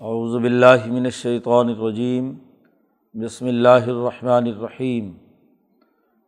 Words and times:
اعوذ 0.00 0.34
باللہ 0.42 0.84
من 0.86 1.04
الشیطان 1.04 1.68
الرجیم، 1.68 2.30
بسم 3.14 3.46
اللہ 3.46 3.86
الرحمن 3.86 4.46
الرحیم۔ 4.46 5.10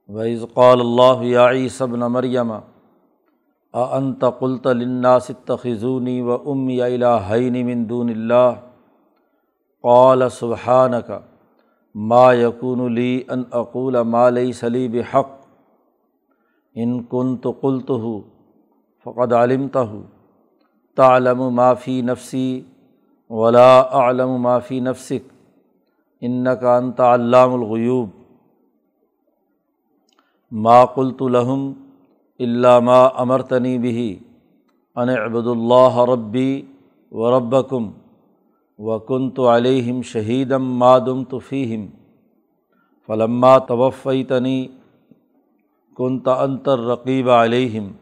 وعز 0.09 0.45
قال 0.55 0.81
اللہ 0.81 1.23
یا 1.23 1.51
عیسی 1.51 1.83
ابن 1.85 2.01
مریم 2.13 2.51
اانت 2.53 4.25
قلت 4.39 4.67
للناس 4.67 5.31
اتخذونی 5.31 6.21
و 6.21 6.51
امی 6.51 6.81
الہین 6.83 7.67
من 7.67 7.89
دون 7.89 8.09
اللہ 8.11 8.51
قال 9.83 10.29
سبحانک 10.31 11.11
ما 11.95 12.33
یکون 12.33 12.93
لی 12.95 13.23
ان 13.29 13.43
اقول 13.53 14.03
ما 14.07 14.29
لیس 14.31 14.65
لی 14.65 14.89
بحق۔ 14.89 15.31
ان 16.75 17.03
کنت 17.03 17.47
قلتہ 17.61 18.03
فقد 19.07 19.33
علمتہ 19.33 19.87
تعلم 20.97 21.49
ما 21.55 21.73
فی 21.75 22.01
نفسی 22.03 22.61
ولا 23.31 23.83
علم 23.91 24.43
معافی 24.43 24.81
نفسک 24.81 25.33
ان 26.21 26.47
کا 26.61 26.77
انت 26.77 27.01
علام 27.01 27.55
الغیوب۔ 27.55 28.09
ما 30.53 30.85
قلت 30.85 31.23
لہم 31.23 31.73
علامہ 32.39 33.09
امرتنی 33.15 33.79
بھی 33.79 34.19
ان 34.97 35.09
عبد 35.09 35.47
اللہ 35.47 36.01
ربی 36.13 36.63
و 37.13 37.39
ربکم 37.39 37.91
و 38.79 38.99
کن 38.99 39.31
تو 39.31 39.57
علیہم 39.57 40.03
شہیدم 40.03 40.65
مادم 40.65 41.25
تو 41.25 41.39
فیم 41.39 41.87
فلما 43.07 43.59
توفی 43.59 44.25
تنی 44.25 44.67
کن 45.97 46.19
انتر 46.39 46.79
رقیب 46.79 47.31
علیہم۔ 47.31 47.93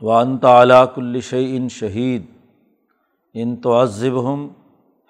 و 0.00 0.10
انت 0.10 0.44
علاق 0.44 0.92
الشعین 0.96 1.68
شہید۔ 1.68 2.35
ان 3.38 3.56
تو 3.56 3.82
عذب 3.82 4.20
ہم 4.28 4.48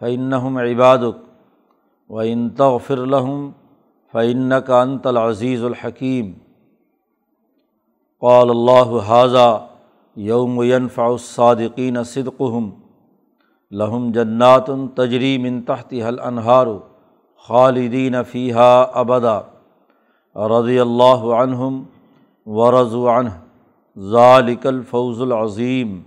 فعن 0.01 0.33
عبادک 0.59 2.11
و 2.11 2.19
ان 2.19 2.51
تغفر 2.51 2.97
لہم 2.97 3.51
فعن 4.13 4.53
کا 4.67 4.81
انت 4.83 5.07
العزیز 5.07 5.65
الحکیم۔ 5.65 6.33
قال 8.21 8.51
اللہ 8.51 8.99
حاضہ 9.07 9.67
یوم 10.17 10.63
ینفع 10.63 11.05
الصادقین 11.05 12.03
صدقہم 12.05 12.71
لہم 13.71 14.11
جنات 14.13 14.71
تجری 14.95 15.39
من 15.39 15.63
تحت 15.63 15.95
حل 16.09 16.21
انہار 16.21 16.67
خالدین 17.49 18.15
فیحہ 18.31 18.85
ابدا۔ 18.93 19.41
رضی 20.37 20.79
اللہ 20.79 21.25
عنہم 21.43 21.83
ورض 22.47 22.95
عنہ۔ 22.95 23.31
ذالک 23.99 24.67
الفوز 24.67 25.23
العظیم۔ 25.23 26.03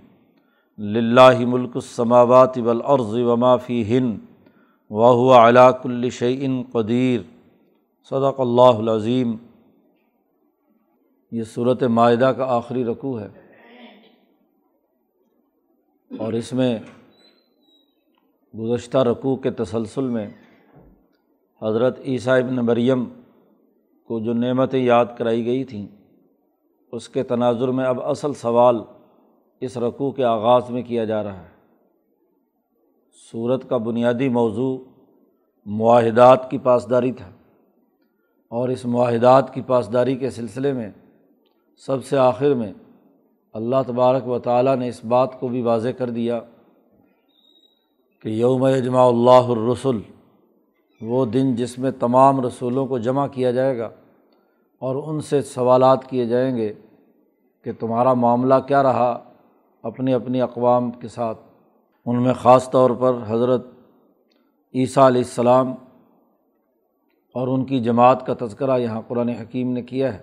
لاہ 0.82 1.38
ملک 1.38 1.70
السماوات 1.74 2.58
والارض 2.58 3.14
وما 3.14 3.56
فی 3.56 3.84
ہن 3.84 4.16
واہ 4.90 5.48
علاق 5.48 5.80
الشعین 5.84 6.62
قدیر۔ 6.72 7.20
صدق 8.04 8.40
اللہ 8.40 8.78
العظیم۔ 8.78 9.36
یہ 11.30 11.42
صورت 11.42 11.82
معاہدہ 11.82 12.32
کا 12.36 12.44
آخری 12.44 12.84
رقوع 12.84 13.20
ہے۔ 13.20 13.28
اور 16.18 16.32
اس 16.32 16.52
میں 16.52 16.78
گزشتہ 18.58 18.98
رقوع 18.98 19.36
کے 19.36 19.50
تسلسل 19.50 20.04
میں 20.04 20.28
حضرت 21.62 22.00
عیسیٰ 22.00 22.42
ابن 22.42 22.56
مریم 22.56 23.04
کو 24.04 24.20
جو 24.20 24.32
نعمتیں 24.32 24.84
یاد 24.84 25.06
کرائی 25.18 25.46
گئی 25.46 25.64
تھیں، 25.64 25.86
اس 26.92 27.08
کے 27.08 27.22
تناظر 27.22 27.68
میں 27.68 27.84
اب 27.84 28.02
اصل 28.02 28.32
سوال 28.32 28.78
اس 29.60 29.76
رقوع 29.76 30.10
کے 30.10 30.24
آغاز 30.24 30.70
میں 30.70 30.82
کیا 30.82 31.04
جا 31.04 31.24
رہا 31.24 31.40
ہے۔ 31.40 31.50
صورت 33.32 33.68
کا 33.68 33.76
بنیادی 33.76 34.28
موضوع 34.28 34.78
معاہدات 35.66 36.50
کی 36.50 36.58
پاسداری 36.58 37.12
تھا۔ 37.12 37.30
اور 38.48 38.68
اس 38.68 38.84
معاہدات 38.84 39.54
کی 39.54 39.60
پاسداری 39.60 40.16
کے 40.16 40.30
سلسلے 40.30 40.72
میں 40.72 40.90
سب 41.76 42.04
سے 42.04 42.18
آخر 42.18 42.54
میں 42.54 42.72
اللہ 43.52 43.76
تبارک 43.86 44.28
و 44.28 44.38
تعالیٰ 44.38 44.76
نے 44.76 44.88
اس 44.88 45.04
بات 45.04 45.40
کو 45.40 45.48
بھی 45.48 45.62
واضح 45.62 45.88
کر 45.88 46.10
دیا 46.10 46.40
کہ 48.22 48.28
یوم 48.28 48.62
اجماع 48.62 49.08
اللہ 49.08 49.30
الرسول 49.30 50.00
وہ 51.00 51.26
دن 51.26 51.54
جس 51.54 51.78
میں 51.78 51.90
تمام 51.90 52.46
رسولوں 52.46 52.86
کو 52.86 52.98
جمع 52.98 53.26
کیا 53.26 53.50
جائے 53.50 53.78
گا 53.78 53.90
اور 54.78 54.96
ان 55.06 55.20
سے 55.20 55.42
سوالات 55.42 56.06
کیے 56.06 56.26
جائیں 56.26 56.56
گے 56.56 56.72
کہ 57.62 57.72
تمہارا 57.80 58.14
معاملہ 58.14 58.54
کیا 58.68 58.82
رہا۔ 58.82 59.29
اپنی 59.82 60.14
اپنی 60.14 60.40
اقوام 60.40 60.90
کے 60.90 61.08
ساتھ۔ 61.08 61.38
ان 62.06 62.22
میں 62.22 62.34
خاص 62.34 62.70
طور 62.70 62.90
پر 63.00 63.14
حضرت 63.26 63.66
عیسیٰ 64.74 65.04
علیہ 65.04 65.20
السلام 65.20 65.72
اور 67.34 67.48
ان 67.48 67.64
کی 67.64 67.80
جماعت 67.80 68.26
کا 68.26 68.46
تذکرہ 68.46 68.78
یہاں 68.78 69.02
قرآن 69.08 69.28
حکیم 69.28 69.72
نے 69.72 69.82
کیا 69.82 70.14
ہے۔ 70.14 70.18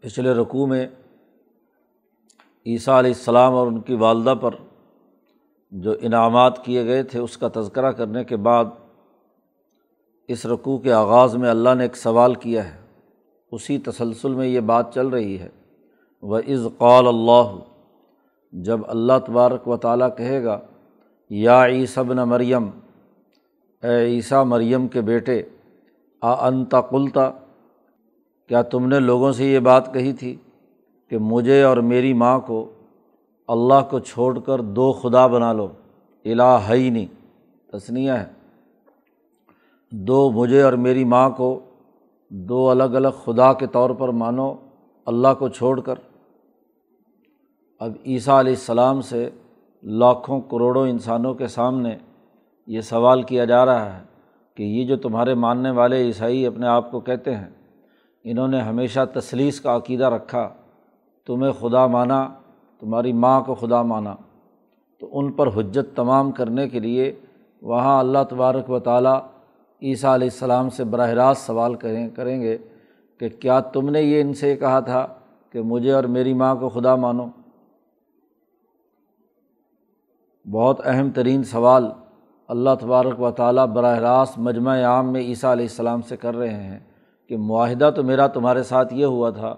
پچھلے 0.00 0.32
رقوع 0.32 0.66
میں 0.66 0.86
عیسیٰ 2.66 2.98
علیہ 2.98 3.10
السلام 3.10 3.54
اور 3.54 3.66
ان 3.66 3.80
کی 3.80 3.94
والدہ 3.94 4.34
پر 4.40 4.50
جو 5.70 5.94
انعامات 6.00 6.64
کیے 6.64 6.84
گئے 6.84 7.02
تھے، 7.02 7.18
اس 7.18 7.36
کا 7.36 7.48
تذکرہ 7.54 7.92
کرنے 7.92 8.24
کے 8.24 8.36
بعد 8.36 8.64
اس 10.28 10.46
رقوع 10.46 10.78
کے 10.78 10.92
آغاز 10.92 11.36
میں 11.36 11.50
اللہ 11.50 11.74
نے 11.74 11.82
ایک 11.82 11.96
سوال 11.96 12.34
کیا 12.34 12.74
ہے۔ 12.74 12.80
اسی 13.52 13.78
تسلسل 13.78 14.34
میں 14.34 14.46
یہ 14.46 14.60
بات 14.60 14.94
چل 14.94 15.06
رہی 15.06 15.38
ہے۔ 15.38 15.48
وہ 16.22 16.38
از 16.38 16.66
قال 16.78 17.06
اللہ 17.06 17.56
جب 18.52 18.80
اللہ 18.88 19.12
تبارک 19.26 19.68
و 19.68 19.76
تعالیٰ 19.76 20.08
کہے 20.16 20.44
گا، 20.44 20.58
یا 21.30 21.66
عیسب 21.66 22.12
نہ 22.12 22.24
مریم، 22.24 22.70
اے 23.82 24.04
عیسیٰ 24.06 24.44
مریم 24.44 24.88
کے 24.88 25.00
بیٹے، 25.00 25.42
آ 26.22 26.46
انتا 26.46 26.80
قلتا 26.80 27.30
کیا 28.48 28.62
تم 28.62 28.88
نے 28.88 29.00
لوگوں 29.00 29.32
سے 29.32 29.44
یہ 29.44 29.58
بات 29.58 29.94
کہی 29.94 30.12
تھی 30.12 30.36
کہ 31.08 31.18
مجھے 31.18 31.62
اور 31.62 31.76
میری 31.76 32.12
ماں 32.12 32.38
کو 32.38 32.72
اللہ 33.48 33.80
کو 33.90 33.98
چھوڑ 33.98 34.38
کر 34.38 34.60
دو 34.60 34.92
خدا 34.92 35.26
بنا 35.26 35.52
لو؟ 35.52 35.68
الہ 36.24 36.58
ہی 36.70 36.90
نہیں 36.90 37.06
تسنیہ 37.72 38.12
ہے۔ 38.12 38.24
دو 39.90 40.30
مجھے 40.30 40.62
اور 40.62 40.72
میری 40.72 41.04
ماں 41.04 41.30
کو 41.30 41.60
دو 42.28 42.70
الگ 42.70 42.82
الگ 42.82 43.08
خدا 43.24 43.52
کے 43.52 43.66
طور 43.66 43.90
پر 43.90 44.08
مانو، 44.08 44.54
اللہ 45.06 45.28
کو 45.38 45.48
چھوڑ 45.48 45.80
کر۔ 45.80 45.94
اب 47.80 47.92
عیسیٰ 48.06 48.38
علیہ 48.38 48.52
السلام 48.52 49.00
سے 49.00 49.30
لاکھوں 49.82 50.40
کروڑوں 50.40 50.88
انسانوں 50.88 51.34
کے 51.34 51.46
سامنے 51.46 51.96
یہ 52.66 52.80
سوال 52.80 53.22
کیا 53.22 53.44
جا 53.44 53.66
رہا 53.66 53.98
ہے 53.98 54.04
کہ 54.54 54.62
یہ 54.62 54.84
جو 54.84 54.96
تمہارے 54.96 55.34
ماننے 55.34 55.70
والے 55.70 55.96
عیسائی 55.96 56.46
اپنے 56.46 56.66
آپ 56.66 56.90
کو 56.90 57.00
کہتے 57.00 57.34
ہیں، 57.34 57.50
انہوں 58.24 58.48
نے 58.48 58.60
ہمیشہ 58.60 59.00
تصلیس 59.14 59.60
کا 59.60 59.76
عقیدہ 59.76 60.04
رکھا، 60.04 60.48
تمہیں 61.26 61.52
خدا 61.52 61.86
مانا، 61.86 62.28
تمہاری 62.80 63.12
ماں 63.12 63.40
کو 63.40 63.54
خدا 63.54 63.82
مانا۔ 63.82 64.14
تو 64.98 65.08
ان 65.12 65.32
پر 65.32 65.46
حجت 65.46 65.96
تمام 65.96 66.32
کرنے 66.32 66.68
کے 66.68 66.80
لیے 66.80 67.12
وہاں 67.62 67.98
اللہ 67.98 68.18
تبارک 68.30 68.70
و 68.70 68.78
تعالیٰ 68.78 69.18
عیسیٰ 69.82 70.14
علیہ 70.14 70.28
السلام 70.32 70.70
سے 70.70 70.84
براہ 70.84 71.10
راست 71.10 71.46
سوال 71.46 71.74
کریں 71.74 72.08
کریں 72.08 72.40
گے 72.40 72.58
کہ 73.18 73.28
کیا 73.28 73.60
تم 73.60 73.90
نے 73.90 74.02
یہ 74.02 74.20
ان 74.20 74.34
سے 74.34 74.56
کہا 74.56 74.80
تھا 74.80 75.06
کہ 75.50 75.62
مجھے 75.62 75.92
اور 75.92 76.04
میری 76.04 76.34
ماں 76.34 76.54
کو 76.54 76.68
خدا 76.68 76.96
مانو؟ 76.96 77.26
بہت 80.46 80.80
اہم 80.84 81.10
ترین 81.10 81.44
سوال 81.44 81.84
اللہ 82.48 82.70
تبارک 82.80 83.20
و 83.20 83.30
تعالیٰ 83.30 83.66
براہ 83.66 83.98
راست 83.98 84.38
مجمع 84.38 84.82
عام 84.82 85.12
میں 85.12 85.20
عیسیٰ 85.20 85.50
علیہ 85.50 85.64
السلام 85.64 86.02
سے 86.02 86.16
کر 86.16 86.36
رہے 86.36 86.62
ہیں 86.62 86.78
کہ 87.28 87.36
معاہدہ 87.36 87.90
تو 87.96 88.02
میرا 88.02 88.26
تمہارے 88.26 88.62
ساتھ 88.62 88.94
یہ 88.94 89.04
ہوا 89.04 89.30
تھا 89.30 89.54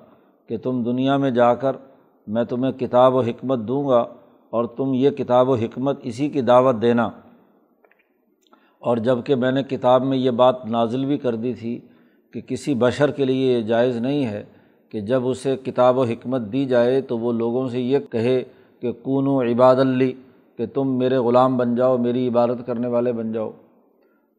کہ 0.48 0.59
تم 0.59 0.82
دنیا 0.82 1.16
میں 1.16 1.31
جا 1.31 1.54
کر 1.54 1.76
میں 2.26 2.44
تمہیں 2.44 2.72
کتاب 2.72 3.15
و 3.15 3.20
حکمت 3.20 3.59
دوں 3.59 3.88
گا 3.88 4.06
اور 4.50 4.65
تم 4.65 4.94
یہ 4.94 5.10
کتاب 5.10 5.48
و 5.48 5.54
حکمت 5.54 6.00
اسی 6.03 6.28
کی 6.28 6.41
دعوت 6.41 6.82
دینا۔ 6.82 7.10
اور 8.78 8.96
جبکہ 8.96 9.35
میں 9.35 9.52
نے 9.52 9.62
کتاب 9.62 10.05
میں 10.05 10.17
یہ 10.17 10.31
بات 10.31 10.67
نازل 10.67 11.05
بھی 11.05 11.19
کر 11.19 11.35
دی 11.35 11.55
تھی 11.55 11.81
کہ 12.31 12.40
کسی 12.40 12.75
بشر 12.75 13.11
کے 13.11 13.25
لیے 13.25 13.56
یہ 13.56 13.62
جائز 13.62 13.96
نہیں 13.96 14.26
ہے 14.26 14.44
کہ 14.88 15.00
جب 15.00 15.28
اسے 15.28 15.56
کتاب 15.56 15.99
و 15.99 16.05
حکمت 16.05 16.40
دی 16.52 16.64
جائے 16.64 17.00
تو 17.00 17.19
وہ 17.19 17.32
لوگوں 17.32 17.69
سے 17.69 17.81
یہ 17.81 17.99
کہے 18.11 18.44
کہ 18.81 18.93
کون 18.93 19.26
و 19.26 19.43
عباد 19.43 19.76
اللی 19.76 20.12
کہ 20.62 20.67
تم 20.75 20.99
میرے 20.99 21.17
غلام 21.17 21.56
بن 21.56 21.75
جاؤ، 21.75 21.99
میری 21.99 22.29
عبادت 22.29 22.67
کرنے 22.67 22.88
والے 22.88 23.12
بن 23.12 23.32
جاؤ۔ 23.32 23.50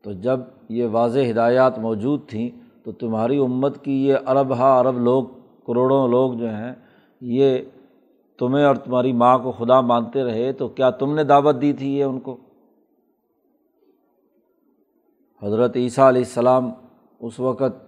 تو 0.01 0.11
جب 0.11 0.39
یہ 0.69 0.85
واضح 0.91 1.19
ہدایات 1.31 1.79
موجود 1.79 2.19
تھیں، 2.27 2.49
تو 2.83 2.91
تمہاری 2.91 3.39
امت 3.39 3.83
کی 3.83 4.07
یہ 4.07 4.15
عرب 4.25 4.57
ہا 4.57 4.79
عرب 4.79 4.99
لوگ، 4.99 5.23
کروڑوں 5.67 6.07
لوگ 6.07 6.33
جو 6.33 6.49
ہیں، 6.49 6.73
یہ 7.21 7.57
تمہیں 8.39 8.65
اور 8.65 8.75
تمہاری 8.75 9.13
ماں 9.13 9.37
کو 9.37 9.51
خدا 9.51 9.81
مانتے 9.81 10.23
رہے، 10.23 10.53
تو 10.53 10.67
کیا 10.67 10.89
تم 10.89 11.15
نے 11.15 11.23
دعوت 11.23 11.61
دی 11.61 11.73
تھی 11.73 11.97
یہ 11.97 12.03
ان 12.03 12.19
کو؟ 12.19 12.37
حضرت 15.43 15.75
عیسیٰ 15.75 16.07
علیہ 16.07 16.21
السلام 16.21 16.71
اس 17.19 17.39
وقت 17.39 17.83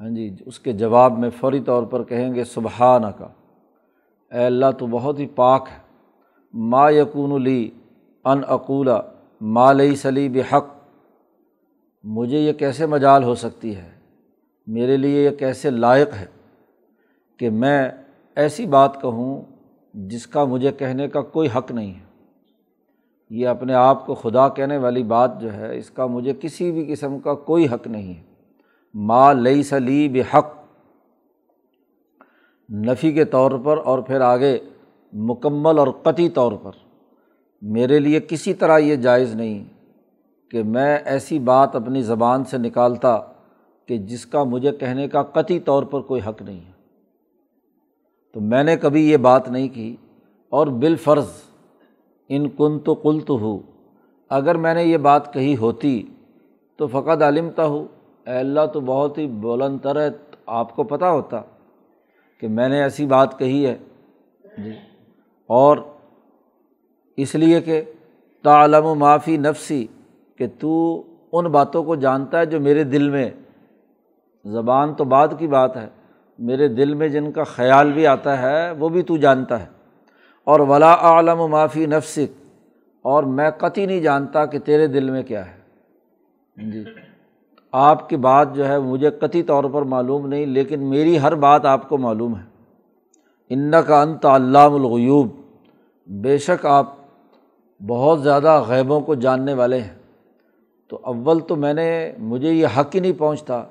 ہاں 0.00 0.08
جی 0.08 0.36
اس 0.46 0.58
کے 0.58 0.72
جواب 0.72 1.18
میں 1.18 1.30
فوری 1.30 1.60
طور 1.60 1.82
پر 1.82 2.04
کہیں 2.04 2.34
گے 2.34 2.44
سبحانہ 2.44 3.06
کا 3.06 3.28
اے 4.32 4.44
اللہ، 4.46 4.70
تو 4.78 4.86
بہت 4.86 5.18
ہی 5.18 5.26
پاک 5.26 5.68
ہے۔ 5.72 5.85
ما 6.56 6.90
یقون 6.90 7.42
لی 7.42 7.70
ان 8.24 8.40
اقولا 8.48 9.00
مالئی 9.40 9.96
سلی 9.96 10.28
بحق، 10.28 10.64
مجھے 12.04 12.38
یہ 12.38 12.52
کیسے 12.52 12.86
مجال 12.86 13.24
ہو 13.24 13.34
سکتی 13.34 13.76
ہے؟ 13.76 13.90
میرے 14.66 14.96
لیے 14.96 15.24
یہ 15.24 15.30
کیسے 15.30 15.70
لائق 15.70 16.14
ہے 16.20 16.26
کہ 17.36 17.50
میں 17.50 17.90
ایسی 18.36 18.66
بات 18.66 19.00
کہوں 19.00 19.42
جس 19.94 20.26
کا 20.26 20.44
مجھے 20.44 20.72
کہنے 20.72 21.08
کا 21.08 21.20
کوئی 21.20 21.48
حق 21.56 21.70
نہیں 21.70 21.94
ہے؟ 21.94 22.04
یہ 23.30 23.48
اپنے 23.48 23.74
آپ 23.74 24.06
کو 24.06 24.14
خدا 24.14 24.48
کہنے 24.48 24.76
والی 24.76 25.02
بات 25.02 25.40
جو 25.40 25.52
ہے، 25.52 25.78
اس 25.78 25.90
کا 25.90 26.06
مجھے 26.06 26.32
کسی 26.40 26.70
بھی 26.72 26.84
قسم 26.94 27.18
کا 27.18 27.34
کوئی 27.34 27.66
حق 27.66 27.86
نہیں 27.86 28.14
ہے۔ 28.14 28.22
ما 28.94 29.32
لئی 29.32 29.62
سلی 29.62 30.08
بحق، 30.08 30.46
نفی 32.72 33.12
کے 33.12 33.24
طور 33.24 33.50
پر 33.64 33.76
اور 33.76 33.98
پھر 33.98 34.20
آگے 34.20 34.58
مکمل 35.12 35.78
اور 35.78 35.88
قطعی 36.02 36.28
طور 36.28 36.52
پر۔ 36.62 36.70
میرے 37.62 37.98
لیے 37.98 38.20
کسی 38.20 38.54
طرح 38.54 38.78
یہ 38.78 38.96
جائز 38.96 39.34
نہیں 39.34 39.64
کہ 40.50 40.62
میں 40.62 40.98
ایسی 41.04 41.38
بات 41.38 41.76
اپنی 41.76 42.02
زبان 42.02 42.44
سے 42.44 42.58
نکالتا 42.58 43.20
کہ 43.86 43.98
جس 43.98 44.26
کا 44.26 44.44
مجھے 44.44 44.72
کہنے 44.72 45.08
کا 45.08 45.22
قطعی 45.22 45.60
طور 45.60 45.82
پر 45.82 46.00
کوئی 46.00 46.20
حق 46.28 46.42
نہیں 46.42 46.60
ہے۔ 46.60 46.72
تو 48.34 48.40
میں 48.40 48.64
نے 48.64 48.76
کبھی 48.76 49.10
یہ 49.10 49.16
بات 49.16 49.48
نہیں 49.48 49.68
کی 49.68 49.96
اور 50.48 50.66
بالفرض 50.66 51.28
ان 52.28 52.48
کن 52.48 52.78
تو 52.78 52.94
کلت 52.94 53.30
ہو 53.30 53.58
اگر 54.28 54.54
میں 54.54 54.74
نے 54.74 54.84
یہ 54.84 54.96
بات 54.96 55.32
کہی 55.32 55.56
ہوتی 55.56 56.02
تو 56.76 56.86
فقط 56.86 57.22
عالمتا 57.22 57.66
ہو 57.66 57.86
اے 58.26 58.36
اللہ 58.36 58.66
تو 58.72 58.80
بہت 58.80 59.18
ہی 59.18 59.26
بلند 59.26 59.78
تر 59.82 60.00
ہے، 60.00 60.08
آپ 60.46 60.76
کو 60.76 60.82
پتہ 60.82 61.04
ہوتا 61.04 61.42
کہ 62.40 62.48
میں 62.48 62.68
نے 62.68 62.82
ایسی 62.82 63.06
بات 63.06 63.38
کہی 63.38 63.66
ہے۔ 63.66 63.76
جی۔ 64.58 64.70
اور 65.46 65.78
اس 67.16 67.34
لیے 67.34 67.60
کہ 67.60 67.82
تعلم 68.42 68.84
و 68.84 68.94
معافی 68.94 69.36
نفسی 69.36 69.86
کہ 70.36 70.46
تو 70.58 71.02
ان 71.32 71.44
باتوں 71.44 71.84
کو 71.84 71.94
جانتا 71.94 72.38
ہے 72.38 72.46
جو 72.46 72.60
میرے 72.60 72.84
دل 72.84 73.10
میں 73.10 73.30
زبان 74.44 74.94
تو 74.94 75.04
بعد 75.04 75.28
کی 75.38 75.46
بات 75.46 75.76
ہے، 75.76 75.88
میرے 76.38 76.68
دل 76.68 76.94
میں 76.94 77.08
جن 77.08 77.32
کا 77.32 77.44
خیال 77.44 77.92
بھی 77.92 78.06
آتا 78.06 78.42
ہے، 78.42 78.70
وہ 78.70 78.88
بھی 78.88 79.02
تو 79.02 79.16
جانتا 79.16 79.60
ہے۔ 79.60 79.66
اور 80.44 80.60
ولا 80.60 80.94
عالم 80.94 81.40
و 81.40 81.48
معافی 81.48 81.86
نفسک، 81.86 82.46
اور 83.02 83.22
میں 83.22 83.50
قطعی 83.50 83.86
نہیں 83.86 84.00
جانتا 84.00 84.46
کہ 84.46 84.58
تیرے 84.58 84.86
دل 84.86 85.10
میں 85.10 85.22
کیا 85.22 85.46
ہے۔ 85.46 85.56
جی۔ 86.70 86.84
آپ 87.72 88.08
کی 88.08 88.16
بات 88.16 88.54
جو 88.54 88.68
ہے 88.68 88.78
مجھے 88.78 89.10
قطعی 89.10 89.42
طور 89.42 89.64
پر 89.64 89.82
معلوم 89.82 90.26
نہیں، 90.26 90.46
لیکن 90.46 90.82
میری 90.82 91.20
ہر 91.20 91.34
بات 91.34 91.64
آپ 91.64 91.88
کو 91.88 91.98
معلوم 91.98 92.36
ہے۔ 92.36 92.55
ان 93.48 93.72
کا 93.86 94.02
انت 94.02 94.26
علام 94.26 94.74
الغیوب۔ 94.74 95.28
بے 96.06 96.38
شک 96.38 96.66
آپ 96.66 96.92
بہت 97.86 98.22
زیادہ 98.22 98.64
غیبوں 98.68 99.00
کو 99.00 99.14
جاننے 99.14 99.54
والے 99.54 99.80
ہیں۔ 99.80 99.94
تو 100.88 100.98
اول 101.02 101.40
تو 101.40 101.56
میں 101.56 101.74
نے، 101.74 102.12
مجھے 102.18 102.52
یہ 102.52 102.66
حق 102.76 102.94
ہی 102.94 103.00
نہیں 103.00 103.12
پہنچتا 103.18 103.62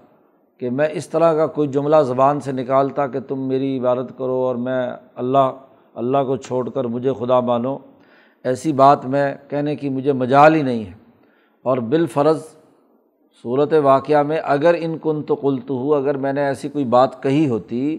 کہ 0.57 0.69
میں 0.69 0.88
اس 0.92 1.10
طرح 1.10 1.33
کا 1.33 1.48
کوئی 1.48 1.68
جملہ 1.68 1.95
زبان 2.07 2.39
سے 2.39 2.51
نکالتا 2.51 3.07
کہ 3.07 3.19
تم 3.19 3.48
میری 3.48 3.80
عبادت 3.80 4.18
کرو 4.18 4.33
اور 4.33 4.56
میں 4.56 4.89
اللہ 5.16 5.51
اللہ 5.95 6.18
کو 6.28 6.38
چھوڑ 6.38 6.69
کر 6.69 6.86
مجھے 6.86 7.12
خدا 7.19 7.39
مانو۔ 7.39 7.78
ایسی 8.44 8.74
بات 8.74 9.06
میں 9.06 9.36
کہنے 9.50 9.75
کی 9.75 9.89
مجھے 9.89 10.13
مجال 10.13 10.56
ہی 10.56 10.62
نہیں 10.62 10.86
ہے۔ 10.86 10.92
اور 11.63 11.78
بالفرض 11.78 12.42
صورت 13.44 13.74
واقعہ 13.83 14.24
میں 14.24 14.38
اگر 14.44 14.75
ان 14.78 14.98
کن 15.01 15.24
تو 15.24 15.36
قلت 15.42 15.69
ہو 15.69 15.95
اگر 15.95 16.18
میں 16.18 16.33
نے 16.33 16.42
ایسی 16.42 16.69
کوئی 16.69 16.86
بات 16.86 17.24
کہی 17.24 17.50
ہوتی 17.50 17.98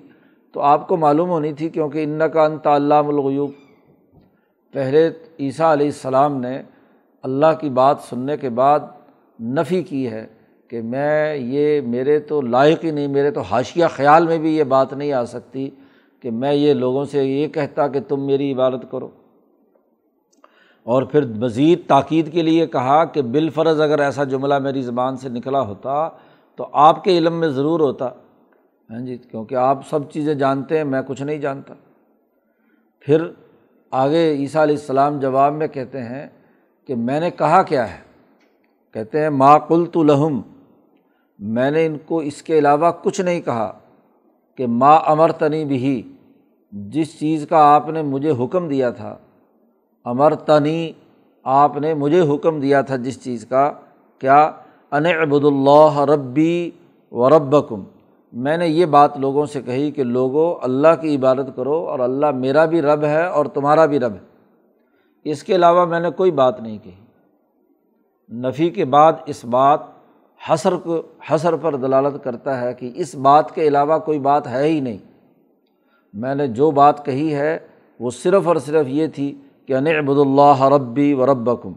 تو 0.57 0.63
آپ 0.63 0.89
کو 0.89 0.97
معلوم 0.97 1.31
ہونی 1.31 1.53
تھی 1.53 1.69
کیونکہ 1.69 2.05
ان 2.05 2.21
کا 2.33 2.45
انت 2.45 2.67
علام 2.67 3.09
الغیوب۔ 3.09 3.51
پہلے 4.73 5.11
عیسیٰ 5.41 5.73
علیہ 5.73 5.87
السلام 5.87 6.41
نے 6.41 6.63
اللہ 7.23 7.47
کی 7.61 7.71
بات 7.71 7.97
سننے 8.01 8.37
کے 8.37 8.49
بعد 8.49 8.81
نفی 9.41 9.83
کی 9.83 10.11
ہے 10.11 10.27
کہ 10.69 10.83
میں 10.83 11.35
یہ 11.35 11.81
میرے 11.81 12.19
تو 12.19 12.41
لائق 12.41 12.85
ہی 12.85 12.91
نہیں، 12.91 13.09
میرے 13.09 13.31
تو 13.31 13.41
حاشیہ 13.41 13.85
خیال 13.91 14.27
میں 14.27 14.39
بھی 14.39 14.57
یہ 14.57 14.65
بات 14.65 14.93
نہیں 14.93 15.13
آ 15.13 15.25
سکتی 15.25 15.71
کہ 16.21 16.31
میں 16.31 16.55
یہ 16.55 16.75
لوگوں 16.75 17.05
سے 17.05 17.25
یہ 17.25 17.49
کہتا 17.49 17.89
کہ 17.89 18.01
تم 18.09 18.27
میری 18.27 18.53
عبادت 18.53 18.91
کرو۔ 18.91 19.09
اور 20.83 21.03
پھر 21.03 21.27
مزید 21.27 21.81
تاکید 21.87 22.33
کے 22.33 22.43
لیے 22.43 22.67
کہا 22.67 23.05
کہ 23.05 23.23
بالفرض 23.23 23.81
اگر 23.81 23.99
ایسا 23.99 24.25
جملہ 24.25 24.59
میری 24.59 24.83
زبان 24.83 25.17
سے 25.17 25.29
نکلا 25.29 25.61
ہوتا 25.61 26.09
تو 26.57 26.67
آپ 26.73 27.05
کے 27.05 27.19
علم 27.19 27.35
میں 27.41 27.49
ضرور 27.49 27.81
ہوتا۔ 27.81 28.09
ہاں 28.91 29.01
جی 29.01 29.17
کیونکہ 29.17 29.55
آپ 29.55 29.89
سب 29.89 30.11
چیزیں 30.11 30.35
جانتے 30.35 30.77
ہیں، 30.77 30.85
میں 30.85 31.03
کچھ 31.07 31.23
نہیں 31.23 31.39
جانتا۔ 31.39 31.75
پھر 33.01 33.27
آگے 33.91 34.33
عیسیٰ 34.33 34.63
علیہ 34.63 34.77
السلام 34.77 35.19
جواب 35.19 35.53
میں 35.53 35.67
کہتے 35.67 36.03
ہیں 36.03 36.27
کہ 36.87 36.95
میں 36.95 37.21
نے 37.21 37.31
کہا 37.31 37.63
کیا 37.63 37.95
ہے؟ 37.95 38.01
کہتے 38.95 39.23
ہیں 39.23 39.31
معقلت 39.31 39.97
الحم 39.97 40.41
میں 41.39 41.71
نے 41.71 41.87
ان 41.87 41.97
کو 42.07 42.19
اس 42.19 42.43
کے 42.43 42.59
علاوہ 42.59 42.93
کچھ 43.03 43.21
نہیں 43.21 43.41
کہا 43.41 43.79
کہ 44.57 44.67
ما 44.67 44.95
امر 44.95 45.33
تنی 45.33 45.65
بھی 45.65 46.13
جس 46.73 47.21
چیز 47.21 47.47
کا 47.49 47.75
آپ 47.75 47.89
نے 47.89 48.03
مجھے 48.03 48.31
حکم 48.31 48.69
دیا 48.69 48.91
تھا۔ 48.91 49.17
امر 50.05 50.35
تنی 50.35 50.93
آپ 51.45 51.77
نے 51.77 51.95
مجھے 51.95 52.21
حکم 52.21 52.61
دیا 52.61 52.81
تھا 52.81 52.97
جس 52.97 53.25
چیز 53.25 53.47
کا۔ 53.47 53.73
کیا؟ 54.19 54.53
ان 54.91 55.07
عبد 55.07 55.45
اللہ 55.45 56.01
ربی 56.01 56.71
و 57.13 57.31
ربکم 57.31 57.85
میں 58.39 58.57
نے 58.57 58.69
یہ 58.69 58.87
بات 58.87 59.17
لوگوں 59.17 59.47
سے 59.47 59.63
کہی 59.63 59.91
کہ 59.91 60.05
لوگوں 60.05 60.55
اللہ 60.63 60.89
کی 61.01 61.17
عبادت 61.17 61.57
کرو 61.57 61.75
اور 61.75 61.99
اللہ 61.99 62.31
میرا 62.31 62.65
بھی 62.65 62.83
رب 62.83 63.05
ہے 63.05 63.27
اور 63.27 63.47
تمہارا 63.47 63.87
بھی 63.87 63.99
رب 63.99 64.13
ہے۔ 64.13 64.19
اس 65.25 65.43
کے 65.43 65.55
علاوہ 65.55 65.85
میں 65.85 66.01
نے 66.01 66.11
کوئی 66.11 66.31
بات 66.31 66.61
نہیں 66.61 66.79
کہی۔ 66.83 67.05
نفی 68.37 68.71
کے 68.71 68.85
بعد 68.85 69.13
اس 69.27 69.45
بات 69.45 69.81
حسر 70.51 70.77
کو، 70.77 71.03
حسر 71.31 71.57
پر 71.57 71.77
دلالت 71.77 72.25
کرتا 72.25 72.61
ہے 72.61 72.75
کہ 72.75 72.93
اس 72.95 73.15
بات 73.15 73.55
کے 73.55 73.69
علاوہ 73.69 73.99
کوئی 73.99 74.19
بات 74.19 74.47
ہے 74.47 74.63
ہی 74.63 74.81
نہیں۔ 74.81 74.99
میں 76.13 76.35
نے 76.35 76.47
جو 76.47 76.71
بات 76.71 77.05
کہی 77.05 77.35
ہے 77.35 77.59
وہ 78.01 78.11
صرف 78.11 78.49
اور 78.49 78.57
صرف 78.57 78.87
یہ 78.89 79.07
تھی 79.07 79.39
کہ 79.67 79.73
ان 79.73 79.87
عبد 79.87 80.19
اللہ 80.19 80.63
ربی 80.63 81.15
و 81.15 81.27
ربکم۔ 81.27 81.73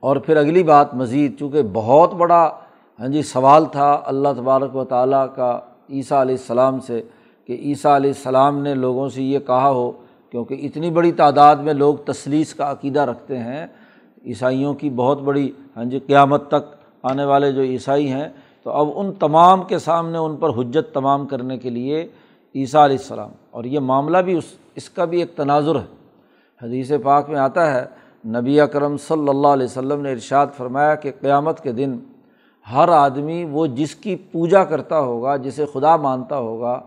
اور 0.00 0.16
پھر 0.16 0.36
اگلی 0.36 0.62
بات 0.62 0.94
مزید، 0.94 1.38
چونکہ 1.38 1.62
بہت 1.72 2.14
بڑا 2.14 2.58
ہاں 3.00 3.08
جی 3.08 3.22
سوال 3.22 3.64
تھا 3.64 4.02
اللہ 4.06 4.28
تبارک 4.36 4.76
و 4.76 4.84
تعالیٰ 4.84 5.26
کا 5.34 5.60
عیسیٰ 5.90 6.20
علیہ 6.20 6.34
السلام 6.34 6.80
سے 6.80 7.02
کہ 7.44 7.52
عیسیٰ 7.52 7.94
علیہ 7.94 8.10
السلام 8.10 8.62
نے 8.62 8.74
لوگوں 8.74 9.08
سے 9.08 9.22
یہ 9.22 9.38
کہا 9.38 9.70
ہو، 9.70 9.92
کیونکہ 10.30 10.54
اتنی 10.62 10.90
بڑی 10.90 11.12
تعداد 11.12 11.56
میں 11.56 11.74
لوگ 11.74 11.94
تصلیس 11.94 12.54
کا 12.54 12.70
عقیدہ 12.70 13.00
رکھتے 13.00 13.38
ہیں، 13.38 13.66
عیسائیوں 14.24 14.74
کی 14.74 14.90
بہت 14.90 15.22
بڑی 15.22 15.50
ہاں 15.76 15.84
جی 15.84 15.98
قیامت 15.98 16.48
تک 16.48 16.74
آنے 17.02 17.24
والے 17.24 17.52
جو 17.52 17.62
عیسائی 17.62 18.08
ہیں، 18.08 18.28
تو 18.62 18.70
اب 18.70 18.88
ان 18.94 19.12
تمام 19.12 19.62
کے 19.62 19.78
سامنے 19.78 20.18
ان 20.18 20.36
پر 20.36 20.48
حجت 20.48 20.94
تمام 20.94 21.26
کرنے 21.26 21.58
کے 21.58 21.70
لیے 21.70 22.08
عیسیٰ 22.54 22.84
علیہ 22.84 22.96
السلام۔ 22.96 23.30
اور 23.50 23.64
یہ 23.64 23.80
معاملہ 23.80 24.18
بھی 24.18 24.34
اس 24.34 24.44
اس 24.74 24.90
کا 24.90 25.04
بھی 25.04 25.18
ایک 25.18 25.36
تناظر 25.36 25.76
ہے۔ 25.76 25.86
حدیث 26.62 26.92
پاک 27.02 27.28
میں 27.28 27.38
آتا 27.38 27.74
ہے، 27.74 27.84
نبی 28.28 28.60
اکرم 28.60 28.96
صلی 28.96 29.28
اللہ 29.28 29.48
علیہ 29.48 29.64
وسلم 29.64 30.00
نے 30.00 30.12
ارشاد 30.12 30.46
فرمایا 30.56 30.94
کہ 30.94 31.12
قیامت 31.20 31.60
کے 31.60 31.72
دن 31.72 31.98
ہر 32.72 32.88
آدمی 32.88 33.44
وہ 33.44 33.66
جس 33.66 33.94
کی 33.94 34.16
پوجا 34.16 34.64
کرتا 34.64 35.00
ہوگا، 35.00 35.36
جسے 35.36 35.64
خدا 35.66 35.96
مانتا 35.96 36.38
ہوگا، 36.38 36.80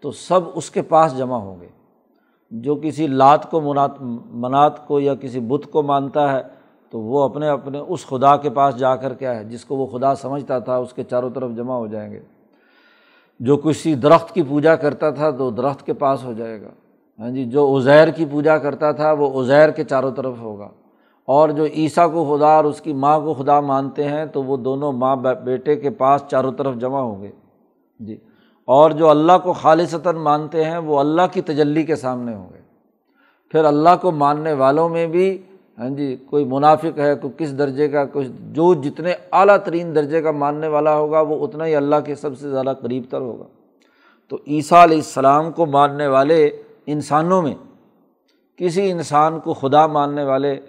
تو 0.00 0.10
سب 0.10 0.40
اس 0.54 0.70
کے 0.70 0.82
پاس 0.82 1.18
جمع 1.18 1.36
ہوں 1.36 1.60
گے۔ 1.60 1.68
جو 2.50 2.76
کسی 2.82 3.06
لات 3.06 3.50
کو 3.50 3.60
منات 3.60 3.90
منات 4.32 4.86
کو 4.86 5.00
یا 5.00 5.14
کسی 5.14 5.40
بت 5.40 5.72
کو 5.72 5.82
مانتا 5.82 6.32
ہے، 6.32 6.42
تو 6.90 7.00
وہ 7.00 7.22
اپنے 7.22 7.48
اپنے 7.48 7.78
اس 7.78 8.06
خدا 8.06 8.36
کے 8.36 8.50
پاس 8.50 8.76
جا 8.76 8.96
کر 8.96 9.14
کیا 9.14 9.38
ہے 9.38 9.44
جس 9.44 9.64
کو 9.64 9.76
وہ 9.76 9.86
خدا 9.86 10.14
سمجھتا 10.14 10.58
تھا، 10.58 10.76
اس 10.76 10.92
کے 10.92 11.04
چاروں 11.04 11.30
طرف 11.30 11.50
جمع 11.50 11.74
ہو 11.74 11.86
جائیں 11.86 12.12
گے۔ 12.12 12.20
جو 13.40 13.56
کسی 13.56 13.94
درخت 13.94 14.34
کی 14.34 14.42
پوجا 14.42 14.76
کرتا 14.76 15.10
تھا، 15.10 15.30
تو 15.30 15.50
درخت 15.50 15.86
کے 15.86 15.92
پاس 15.92 16.24
ہو 16.24 16.32
جائے 16.32 16.62
گا۔ 16.62 16.68
ہاں 17.18 17.30
جی 17.30 17.44
جو 17.44 17.78
عزیر 17.78 18.08
کی 18.08 18.24
پوجا 18.30 18.58
کرتا 18.58 18.92
تھا، 18.92 19.12
وہ 19.12 19.42
عزیر 19.42 19.70
کے 19.70 19.84
چاروں 19.84 20.12
طرف 20.12 20.34
ہوگا۔ 20.40 20.68
اور 21.26 21.48
جو 21.48 21.64
عیسیٰ 21.64 22.12
کو 22.12 22.36
خدا 22.36 22.48
اور 22.48 22.64
اس 22.64 22.80
کی 22.80 22.92
ماں 22.92 23.20
کو 23.20 23.34
خدا 23.34 23.60
مانتے 23.60 24.04
ہیں، 24.04 24.26
تو 24.26 24.42
وہ 24.42 24.56
دونوں 24.56 24.92
ماں 24.92 25.16
بیٹے 25.16 25.76
کے 25.76 25.90
پاس 25.90 26.24
چاروں 26.30 26.52
طرف 26.52 26.74
جمع 26.74 27.00
ہوں 27.00 27.22
گے۔ 27.22 27.30
جی۔ 28.00 28.16
اور 28.64 28.90
جو 28.90 29.08
اللہ 29.08 29.32
کو 29.42 29.52
خالصتاً 29.52 30.16
مانتے 30.16 30.64
ہیں، 30.64 30.78
وہ 30.78 30.98
اللہ 30.98 31.22
کی 31.32 31.40
تجلی 31.40 31.82
کے 31.82 31.96
سامنے 31.96 32.34
ہوں 32.34 32.48
گے۔ 32.54 32.58
پھر 33.50 33.64
اللہ 33.64 33.90
کو 34.00 34.10
ماننے 34.10 34.52
والوں 34.52 34.88
میں 34.88 35.06
بھی 35.06 35.42
ہاں 35.78 35.88
جی 35.88 36.16
کوئی 36.16 36.44
منافق 36.44 36.98
ہے، 36.98 37.14
کوئی 37.14 37.32
کس 37.36 37.58
درجے 37.58 37.88
کا 37.88 38.04
کچھ 38.12 38.26
جو 38.40 38.74
جتنے 38.74 39.12
اعلیٰ 39.32 39.56
ترین 39.56 39.94
درجے 39.94 40.22
کا 40.22 40.30
ماننے 40.30 40.68
والا 40.68 40.96
ہوگا، 40.96 41.20
وہ 41.20 41.46
اتنا 41.46 41.66
ہی 41.66 41.76
اللہ 41.76 41.96
کے 42.04 42.14
سب 42.14 42.38
سے 42.38 42.50
زیادہ 42.50 42.72
قریب 42.82 43.02
تر 43.10 43.20
ہوگا۔ 43.20 43.44
تو 44.28 44.38
عیسیٰ 44.46 44.82
علیہ 44.82 44.96
السلام 44.96 45.52
کو 45.52 45.66
ماننے 45.66 46.06
والے 46.06 46.50
انسانوں 46.86 47.42
میں، 47.42 47.54
کسی 48.56 48.90
انسان 48.90 49.40
کو 49.40 49.52
خدا 49.52 49.86
ماننے 49.86 50.24
والے 50.24 50.60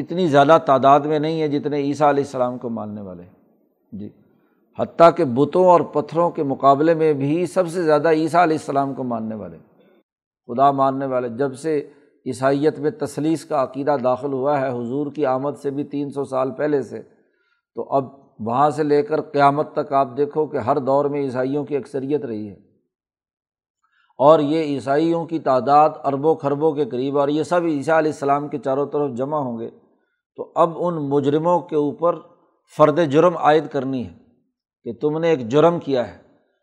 اتنی 0.00 0.26
زیادہ 0.26 0.58
تعداد 0.66 1.00
میں 1.00 1.18
نہیں 1.18 1.42
ہے 1.42 1.48
جتنے 1.48 1.76
عیسیٰ 1.76 2.08
علیہ 2.08 2.24
السلام 2.24 2.58
کو 2.58 2.70
ماننے 2.70 3.00
والے 3.00 3.22
ہیں۔ 3.22 3.30
جی۔ 3.92 4.08
حتیٰ 4.78 5.10
کہ 5.16 5.24
بتوں 5.24 5.64
اور 5.64 5.80
پتھروں 5.80 6.30
کے 6.30 6.42
مقابلے 6.42 6.94
میں 6.94 7.12
بھی 7.12 7.46
سب 7.46 7.68
سے 7.68 7.82
زیادہ 7.82 8.10
عیسیٰ 8.10 8.42
علیہ 8.42 8.56
السلام 8.56 8.94
کو 8.94 9.04
ماننے 9.04 9.34
والے 9.34 9.58
خدا 10.48 10.70
ماننے 10.70 11.06
والے، 11.06 11.28
جب 11.28 11.54
سے 11.54 11.90
عیسائیت 12.26 12.78
میں 12.78 12.90
تصلیس 12.90 13.44
کا 13.44 13.62
عقیدہ 13.62 13.96
داخل 14.04 14.32
ہوا 14.32 14.60
ہے، 14.60 14.68
حضور 14.68 15.06
کی 15.12 15.26
آمد 15.26 15.50
سے 15.62 15.70
بھی 15.70 15.84
تین 15.84 16.10
سو 16.10 16.24
سال 16.24 16.50
پہلے 16.50 16.82
سے، 16.82 17.02
تو 17.74 17.94
اب 17.94 18.04
وہاں 18.40 18.70
سے 18.70 18.82
لے 18.82 19.02
کر 19.02 19.20
قیامت 19.20 19.72
تک 19.72 19.92
آپ 19.92 20.08
دیکھو 20.16 20.46
کہ 20.46 20.56
ہر 20.56 20.78
دور 20.78 21.04
میں 21.04 21.20
عیسائیوں 21.20 21.64
کی 21.64 21.76
اکثریت 21.76 22.24
رہی 22.24 22.48
ہے۔ 22.48 22.54
اور 24.18 24.40
یہ 24.40 24.62
عیسائیوں 24.62 25.26
کی 25.26 25.38
تعداد 25.38 25.90
اربوں 26.04 26.34
خربوں 26.34 26.72
کے 26.72 26.84
قریب، 26.84 27.18
اور 27.18 27.28
یہ 27.28 27.42
سب 27.42 27.60
عیسیٰ 27.64 27.98
علیہ 27.98 28.12
السلام 28.12 28.48
کے 28.48 28.58
چاروں 28.58 28.86
طرف 28.86 29.10
جمع 29.10 29.38
ہوں 29.38 29.58
گے۔ 29.58 29.70
تو 30.38 30.52
اب 30.54 30.70
ان 30.76 30.94
مجرموں 30.94 31.60
کے 31.60 31.76
اوپر 31.76 32.16
فرد 32.76 33.10
جرم 33.10 33.36
عائد 33.36 33.66
کرنی 33.66 34.06
ہے 34.06 34.10
کہ 34.84 34.92
تم 35.00 35.18
نے 35.18 35.28
ایک 35.28 35.48
جرم 35.48 35.78
کیا 35.78 36.08
ہے۔ 36.08 36.18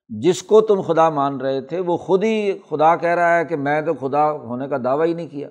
جس 0.10 0.44
کو 0.44 0.62
تم 0.62 0.82
خدا 0.82 1.10
مان 1.10 1.41
رہے 1.41 1.62
تھے، 1.62 1.79
وہ 1.79 1.98
خود 1.98 2.24
ہی 2.24 2.60
خدا 2.70 2.96
کہہ 2.96 3.10
رہا 3.10 3.38
ہے 3.38 3.46
کہ 3.46 3.55
میں 3.55 3.82
تو 3.82 3.94
خدا 3.94 4.32
ہونے 4.32 4.67
کا 4.67 4.77
دعویٰ 4.84 5.05
ہی 5.05 5.13
نہیں 5.13 5.27
کیا۔ 5.27 5.50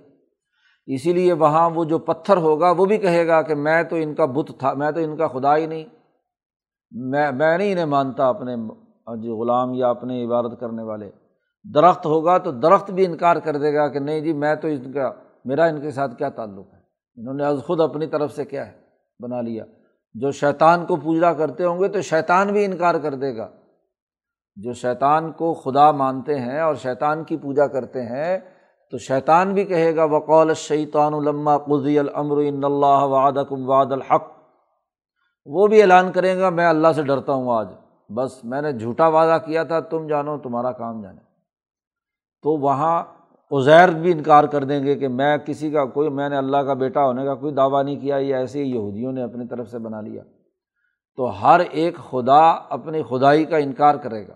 اسی 0.87 1.13
لیے 1.13 1.33
وہاں 1.33 1.71
وہ 1.71 1.85
جو 1.85 1.99
پتھر 1.99 2.37
ہوگا، 2.37 2.71
وہ 2.71 2.85
بھی 2.85 2.99
کہے 2.99 3.27
گا 3.27 3.43
کہ 3.43 3.55
میں 3.55 3.83
تو 3.83 3.97
ان 3.97 4.15
کا 4.15 4.25
بت 4.25 4.51
تھا، 4.59 4.75
میں 4.75 4.91
تو 4.91 5.01
ان 5.01 5.17
کا 5.17 5.29
خدا 5.29 5.57
ہی 5.57 5.67
نہیں۔ 5.67 5.85
میں 6.91 7.33
میں 7.33 7.59
نہیں 7.59 7.73
انہیں 7.73 7.85
مانتا 7.85 8.29
اپنے 8.29 8.57
جو 9.17 9.37
غلام 9.37 9.75
یا 9.75 9.89
اپنے 9.89 10.25
عبادت 10.25 10.61
کرنے 10.61 10.83
والے۔ 10.83 11.11
درخت 11.75 12.07
ہوگا 12.07 12.39
تو 12.39 12.51
درخت 12.51 12.91
بھی 12.91 13.07
انکار 13.07 13.37
کر 13.37 13.57
دے 13.57 13.75
گا 13.75 13.89
کہ 13.89 13.99
نہیں 13.99 14.21
جی 14.21 14.33
میں 14.33 14.55
تو 14.55 14.69
ان 14.69 14.93
کا، 14.93 15.13
میرا 15.45 15.65
ان 15.65 15.81
کے 15.81 15.91
ساتھ 15.91 16.17
کیا 16.17 16.29
تعلق 16.29 16.75
ہے؟ 16.75 16.84
انہوں 17.17 17.35
نے 17.35 17.45
از 17.45 17.61
خود 17.67 17.81
اپنی 17.81 18.07
طرف 18.07 18.33
سے 18.33 18.45
کیا 18.45 18.67
ہے، 18.67 18.73
بنا 19.21 19.41
لیا۔ 19.41 19.65
جو 20.15 20.31
شیطان 20.31 20.87
کو 20.87 20.97
پوجا 20.97 21.33
کرتے 21.33 21.65
ہوں 21.65 21.81
گے 21.81 21.89
تو 21.89 22.01
شیطان 22.01 22.53
بھی 22.53 22.65
انکار 22.65 22.95
کر 22.95 23.15
دے 23.15 23.37
گا۔ 23.37 23.49
جو 24.57 24.73
شیطان 24.73 25.33
کو 25.33 25.55
خدا 25.55 25.91
مانتے 25.91 26.41
ہیں 26.41 26.61
اور 26.61 26.75
شیطان 26.75 27.25
کی 27.25 27.37
پوجا 27.37 27.67
کرتے 27.67 28.03
ہیں 28.03 28.39
تو 28.91 28.99
شیطان 28.99 29.55
بھی 29.55 29.65
کہے 29.65 29.97
گا 29.97 30.05
وقول 30.05 30.55
شیطان 30.55 31.15
علما 31.15 31.59
قزی 31.59 31.99
العمر 31.99 32.37
اللہ 32.37 33.05
وعد 33.05 33.33
کم 33.49 33.69
واد 33.69 33.87
الحق۔ 33.91 34.23
وہ 35.47 35.67
بھی 35.67 35.83
اعلان 35.83 36.13
کرے 36.13 36.39
گا 36.39 36.51
میں 36.51 36.67
اللہ 36.67 36.89
سے 36.97 37.03
ڈرتا 37.03 37.33
ہوں 37.33 37.59
آج۔ 37.59 37.69
بس 38.09 38.45
میں 38.45 38.63
نے 38.63 38.73
جھوٹا 38.73 39.09
وعدہ 39.09 39.43
کیا 39.45 39.65
تھا، 39.65 39.81
تم 39.81 40.07
جانو، 40.07 40.39
تمہارا 40.39 40.73
کام 40.73 41.03
جانے۔ 41.03 41.21
تو 42.43 42.61
وہاں 42.61 43.05
عزیر 43.51 43.89
بھی 43.89 44.13
انکار 44.13 44.45
کر 44.45 44.65
دیں 44.65 44.85
گے 44.85 44.95
کہ 44.95 45.09
میں 45.09 45.37
کسی 45.37 45.71
کا 45.71 45.85
کوئی 45.85 46.11
میں 46.11 46.29
نے 46.29 46.37
اللہ 46.37 46.57
کا 46.57 46.75
بیٹا 46.75 47.05
ہونے 47.05 47.25
کا 47.25 47.35
کوئی 47.35 47.55
دعویٰ 47.55 47.85
نہیں 47.85 48.01
کیا، 48.01 48.17
یہ 48.17 48.35
ایسے 48.35 48.65
ہی 48.65 48.71
یہودیوں 48.71 49.13
نے 49.13 49.23
اپنی 49.23 49.47
طرف 49.47 49.71
سے 49.71 49.79
بنا 49.79 50.01
لیا۔ 50.01 50.23
تو 51.17 51.43
ہر 51.43 51.61
ایک 51.71 51.97
خدا 51.97 52.51
اپنی 52.51 53.03
خدائی 53.11 53.45
کا 53.45 53.57
انکار 53.57 53.95
کرے 53.95 54.29
گا، 54.29 54.35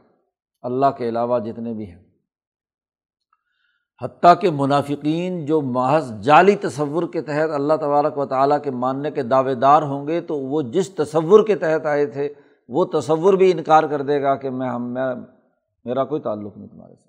اللہ 0.63 0.87
کے 0.97 1.09
علاوہ 1.09 1.39
جتنے 1.39 1.75
بھی 1.75 1.91
ہیں۔ 1.91 2.03
حتیٰ 4.03 4.35
کہ 4.41 4.51
منافقین 4.53 5.47
جو 5.47 5.61
محض 5.61 6.21
جعلی 6.21 6.57
تصور 6.57 7.03
کے 7.13 7.23
تحت 7.23 7.51
اللہ 7.51 7.75
تبارک 7.75 8.19
و 8.19 8.27
تعالیٰ 8.27 8.63
کے 8.63 8.71
ماننے 8.71 9.11
کے 9.11 9.23
دعوے 9.23 9.55
دار 9.55 9.83
ہوں 9.83 10.07
گے، 10.07 10.21
تو 10.21 10.39
وہ 10.39 10.63
جس 10.63 10.95
تصور 10.95 11.47
کے 11.47 11.57
تحت 11.57 11.87
آئے 11.87 12.07
تھے، 12.07 12.29
وہ 12.69 12.85
تصور 12.85 13.35
بھی 13.35 13.53
انکار 13.53 13.83
کر 13.83 14.03
دے 14.03 14.23
گا 14.23 14.35
کہ 14.35 14.51
میں، 14.51 14.69
ہم، 14.69 14.93
میں، 14.93 15.15
میرا 15.85 16.05
کوئی 16.05 16.23
تعلق 16.23 16.57
نہیں 16.57 16.69
تمہارے 16.69 16.95
ساتھ۔ 16.95 17.08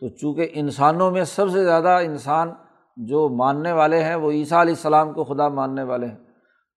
تو 0.00 0.08
چونکہ 0.08 0.48
انسانوں 0.52 1.10
میں 1.10 1.24
سب 1.24 1.50
سے 1.50 1.64
زیادہ 1.64 1.88
انسان 1.88 2.50
جو 2.96 3.28
ماننے 3.28 3.72
والے 3.72 4.02
ہیں 4.02 4.14
وہ 4.14 4.30
عیسیٰ 4.30 4.58
علیہ 4.58 4.72
السلام 4.72 5.12
کو 5.12 5.24
خدا 5.24 5.48
ماننے 5.48 5.82
والے 5.82 6.06
ہیں۔ 6.06 6.16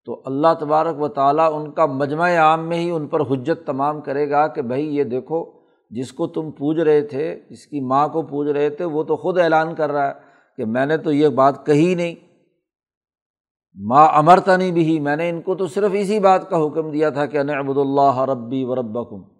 تو 0.05 0.21
اللہ 0.25 0.47
تبارک 0.59 1.01
و 1.01 1.07
تعالیٰ 1.07 1.53
ان 1.53 1.71
کا 1.71 1.85
مجمع 1.85 2.35
عام 2.37 2.69
میں 2.69 2.77
ہی 2.77 2.91
ان 2.91 3.07
پر 3.07 3.19
حجت 3.21 3.67
تمام 3.67 4.01
کرے 4.01 4.29
گا 4.29 4.47
کہ 4.47 4.61
بھائی 4.61 4.97
یہ 4.97 5.03
دیکھو، 5.03 5.45
جس 5.89 6.13
کو 6.13 6.27
تم 6.27 6.51
پوج 6.51 6.79
رہے 6.79 7.01
تھے، 7.01 7.39
جس 7.49 7.65
کی 7.65 7.81
ماں 7.81 8.07
کو 8.07 8.21
پوج 8.21 8.49
رہے 8.49 8.69
تھے، 8.69 8.85
وہ 8.85 9.03
تو 9.03 9.15
خود 9.15 9.39
اعلان 9.39 9.75
کر 9.75 9.91
رہا 9.91 10.07
ہے 10.07 10.13
کہ 10.57 10.65
میں 10.65 10.85
نے 10.85 10.97
تو 10.97 11.11
یہ 11.11 11.27
بات 11.27 11.65
کہی 11.65 11.95
نہیں۔ 11.95 12.15
ماں 13.75 14.07
امرتا 14.13 14.57
نہیں 14.57 14.71
بھی 14.71 14.99
میں 14.99 15.15
نے 15.15 15.29
ان 15.29 15.41
کو 15.41 15.55
تو 15.55 15.67
صرف 15.67 15.91
اسی 15.93 16.19
بات 16.19 16.49
کا 16.49 16.65
حکم 16.65 16.91
دیا 16.91 17.09
تھا 17.09 17.25
کہ 17.25 17.37
ابود 17.37 17.77
اللہ 17.77 18.19
ربی 18.19 18.63
و 18.63 18.75
ربکم۔ 18.75 19.32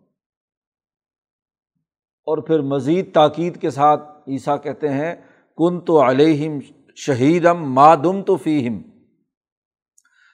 اور 2.28 2.38
پھر 2.38 2.62
مزید 2.62 3.14
تاکید 3.14 3.58
کے 3.58 3.70
ساتھ 3.70 4.02
عیسیٰ 4.28 4.64
کہتے 4.64 4.90
ہیں 4.90 5.16
کن 5.58 5.80
تو 5.80 6.10
علیہم 6.10 6.60
شہیدم 6.96 7.74
مادم 7.74 8.22
تو 8.22 8.36
فیم 8.36 8.82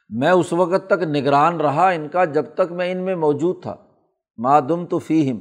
میں 0.09 0.31
اس 0.31 0.53
وقت 0.53 0.87
تک 0.87 1.03
نگران 1.03 1.59
رہا 1.59 1.89
ان 1.89 2.07
کا 2.07 2.25
جب 2.25 2.45
تک 2.53 2.71
میں 2.71 2.91
ان 2.91 2.97
میں 2.97 3.15
موجود 3.15 3.61
تھا 3.61 3.75
مادم 4.37 4.85
تو 4.85 4.99
فیم 4.99 5.39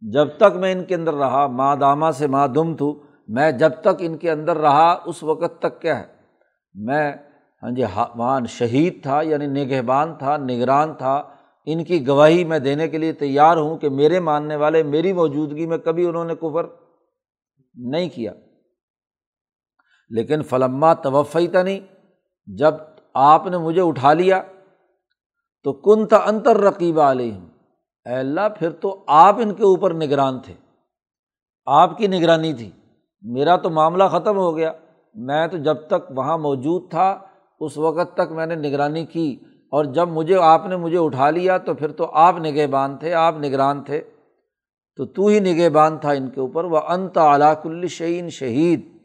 جب 0.00 0.28
تک 0.36 0.56
میں 0.56 0.72
ان 0.72 0.84
کے 0.84 0.94
اندر 0.94 1.14
رہا 1.14 1.46
ماں 1.46 1.76
دامہ 1.76 2.10
سے 2.10 2.26
ماں 2.26 2.48
دم 2.48 2.76
تو 2.76 3.02
میں 3.28 3.52
جب 3.52 3.70
تک 3.80 3.88
ان 3.98 4.16
کے 4.16 4.30
اندر 4.30 4.56
رہا، 4.56 4.96
اس 5.04 5.22
وقت 5.22 5.58
تک 5.58 5.80
کیا 5.80 5.98
ہے؟ 6.00 6.04
میں 6.74 7.12
ہاں 7.62 7.70
جی 7.70 7.84
ہاں، 7.84 8.06
وہاں 8.16 8.40
شہید 8.48 9.02
تھا 9.02 9.22
یعنی 9.22 9.46
نگہبان 9.46 10.14
تھا، 10.14 10.36
نگران 10.36 10.94
تھا 10.94 11.22
ان 11.66 11.84
کی 11.84 12.06
گواہی 12.06 12.44
میں 12.44 12.58
دینے 12.58 12.88
کے 12.88 12.98
لیے 12.98 13.12
تیار 13.12 13.56
ہوں 13.56 13.76
کہ 13.76 13.88
میرے 13.88 14.20
ماننے 14.20 14.56
والے 14.56 14.82
میری 14.82 15.12
موجودگی 15.12 15.66
میں 15.66 15.78
کبھی 15.78 16.06
انہوں 16.06 16.24
نے 16.24 16.34
کفر 16.34 16.66
نہیں 17.74 18.08
کیا۔ 18.08 18.32
لیکن 20.10 20.42
فلما 20.42 20.94
توفی 20.94 21.48
تھا 21.48 21.62
نہیں 21.62 21.80
جب 22.46 22.74
آپ 23.14 23.46
نے 23.46 23.58
مجھے 23.58 23.80
اٹھا 23.80 24.12
لیا، 24.12 24.42
تو 25.62 25.72
کن 25.72 26.06
تھا 26.06 26.16
انتر 26.16 26.56
رقیب 26.56 27.00
علیہ 27.00 27.34
اے 28.08 28.14
اللہ، 28.14 28.40
پھر 28.58 28.70
تو 28.70 29.04
آپ 29.06 29.34
ان 29.34 29.54
کے 29.54 29.62
اوپر 29.62 29.94
نگران 29.94 30.40
تھے۔ 30.40 30.54
آپ 31.66 31.98
کی 31.98 32.06
نگرانی 32.06 32.54
تھی۔ 32.54 32.70
میرا 33.22 33.56
تو 33.56 33.70
معاملہ 33.70 34.04
ختم 34.04 34.36
ہو 34.36 34.56
گیا۔ 34.56 34.72
میں 35.14 35.46
تو 35.46 35.56
جب 35.56 35.74
تک 35.74 36.10
وہاں 36.10 36.38
موجود 36.38 36.90
تھا، 36.90 37.18
اس 37.60 37.78
وقت 37.78 38.14
تک 38.14 38.32
میں 38.32 38.46
نے 38.46 38.54
نگرانی 38.54 39.06
کی۔ 39.06 39.36
اور 39.72 39.84
جب 39.84 40.08
مجھے، 40.08 40.36
آپ 40.36 40.66
نے 40.66 40.76
مجھے 40.76 40.98
اٹھا 40.98 41.30
لیا 41.30 41.58
تو 41.58 41.74
پھر 41.74 41.92
تو 41.92 42.10
آپ 42.12 42.36
نگہ 42.38 42.66
بان 42.66 42.96
تھے، 42.96 43.14
آپ 43.14 43.34
نگران 43.38 43.82
تھے۔ 43.82 44.00
تو 44.96 45.04
تو 45.06 45.26
ہی 45.26 45.40
نگہ 45.40 45.68
بان 45.68 45.98
تھا 45.98 46.10
ان 46.10 46.30
کے 46.30 46.40
اوپر۔ 46.40 46.64
وہ 46.64 46.78
انت 46.88 47.18
علاق 47.18 47.60
الشعین 47.64 48.30
شہید 48.30 48.96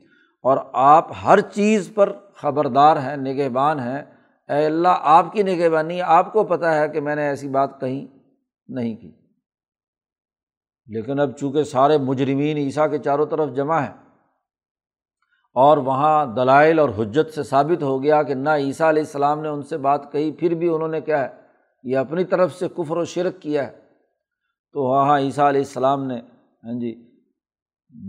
اور 0.41 0.57
آپ 0.73 1.11
ہر 1.25 1.39
چیز 1.41 1.91
پر 1.95 2.13
خبردار 2.35 2.97
ہیں 2.97 3.17
نگہ 3.17 3.49
بان 3.49 3.79
ہیں۔ 3.79 3.99
اے 4.49 4.65
اللہ، 4.65 4.87
آپ 5.01 5.33
کی 5.33 5.43
نگہ 5.43 5.69
بانی 5.69 6.01
آپ 6.01 6.33
کو 6.33 6.43
پتہ 6.43 6.65
ہے 6.65 6.87
کہ 6.87 7.01
میں 7.01 7.15
نے 7.15 7.21
ایسی 7.21 7.49
بات 7.49 7.81
کہیں 7.81 8.05
نہیں 8.67 8.95
کی۔ 8.95 9.11
لیکن 10.87 11.19
اب 11.19 11.37
چونکہ 11.37 11.63
سارے 11.63 11.97
مجرمین 11.97 12.57
عیسیٰ 12.57 12.91
کے 12.91 12.97
چاروں 12.97 13.25
طرف 13.25 13.49
جمع 13.55 13.79
ہیں 13.79 14.06
اور 15.57 15.77
وہاں 15.77 16.25
دلائل 16.25 16.79
اور 16.79 16.89
حجت 16.97 17.33
سے 17.33 17.43
ثابت 17.43 17.83
ہو 17.83 18.03
گیا 18.03 18.23
کہ 18.23 18.33
نہ 18.33 18.49
عیسیٰ 18.49 18.87
علیہ 18.87 19.03
السلام 19.03 19.41
نے 19.41 19.49
ان 19.49 19.61
سے 19.61 19.77
بات 19.77 20.11
کہی، 20.11 20.31
پھر 20.31 20.53
بھی 20.53 20.67
انہوں 20.69 20.87
نے 20.87 21.01
کیا 21.01 21.21
ہے، 21.21 21.27
یہ 21.83 21.97
اپنی 21.97 22.23
طرف 22.23 22.53
سے 22.53 22.67
کفر 22.67 22.97
و 22.97 23.05
شرک 23.05 23.41
کیا 23.41 23.67
ہے۔ 23.67 23.71
تو 24.73 24.83
وہاں 24.83 25.19
عیسیٰ 25.19 25.45
علیہ 25.45 25.61
السلام 25.61 26.03
نے 26.03 26.19
ہاں 26.63 26.79
جی 26.79 26.91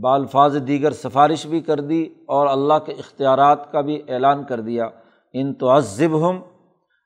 بالفاظ 0.02 0.56
دیگر 0.66 0.92
سفارش 0.92 1.46
بھی 1.46 1.60
کر 1.60 1.80
دی 1.80 2.02
اور 2.26 2.46
اللہ 2.46 2.78
کے 2.86 2.92
اختیارات 2.92 3.72
کا 3.72 3.80
بھی 3.80 4.02
اعلان 4.08 4.44
کر 4.44 4.60
دیا۔ 4.60 4.88
ان 5.32 5.54
تو 5.54 5.76
عذب 5.76 6.28
ہم 6.28 6.40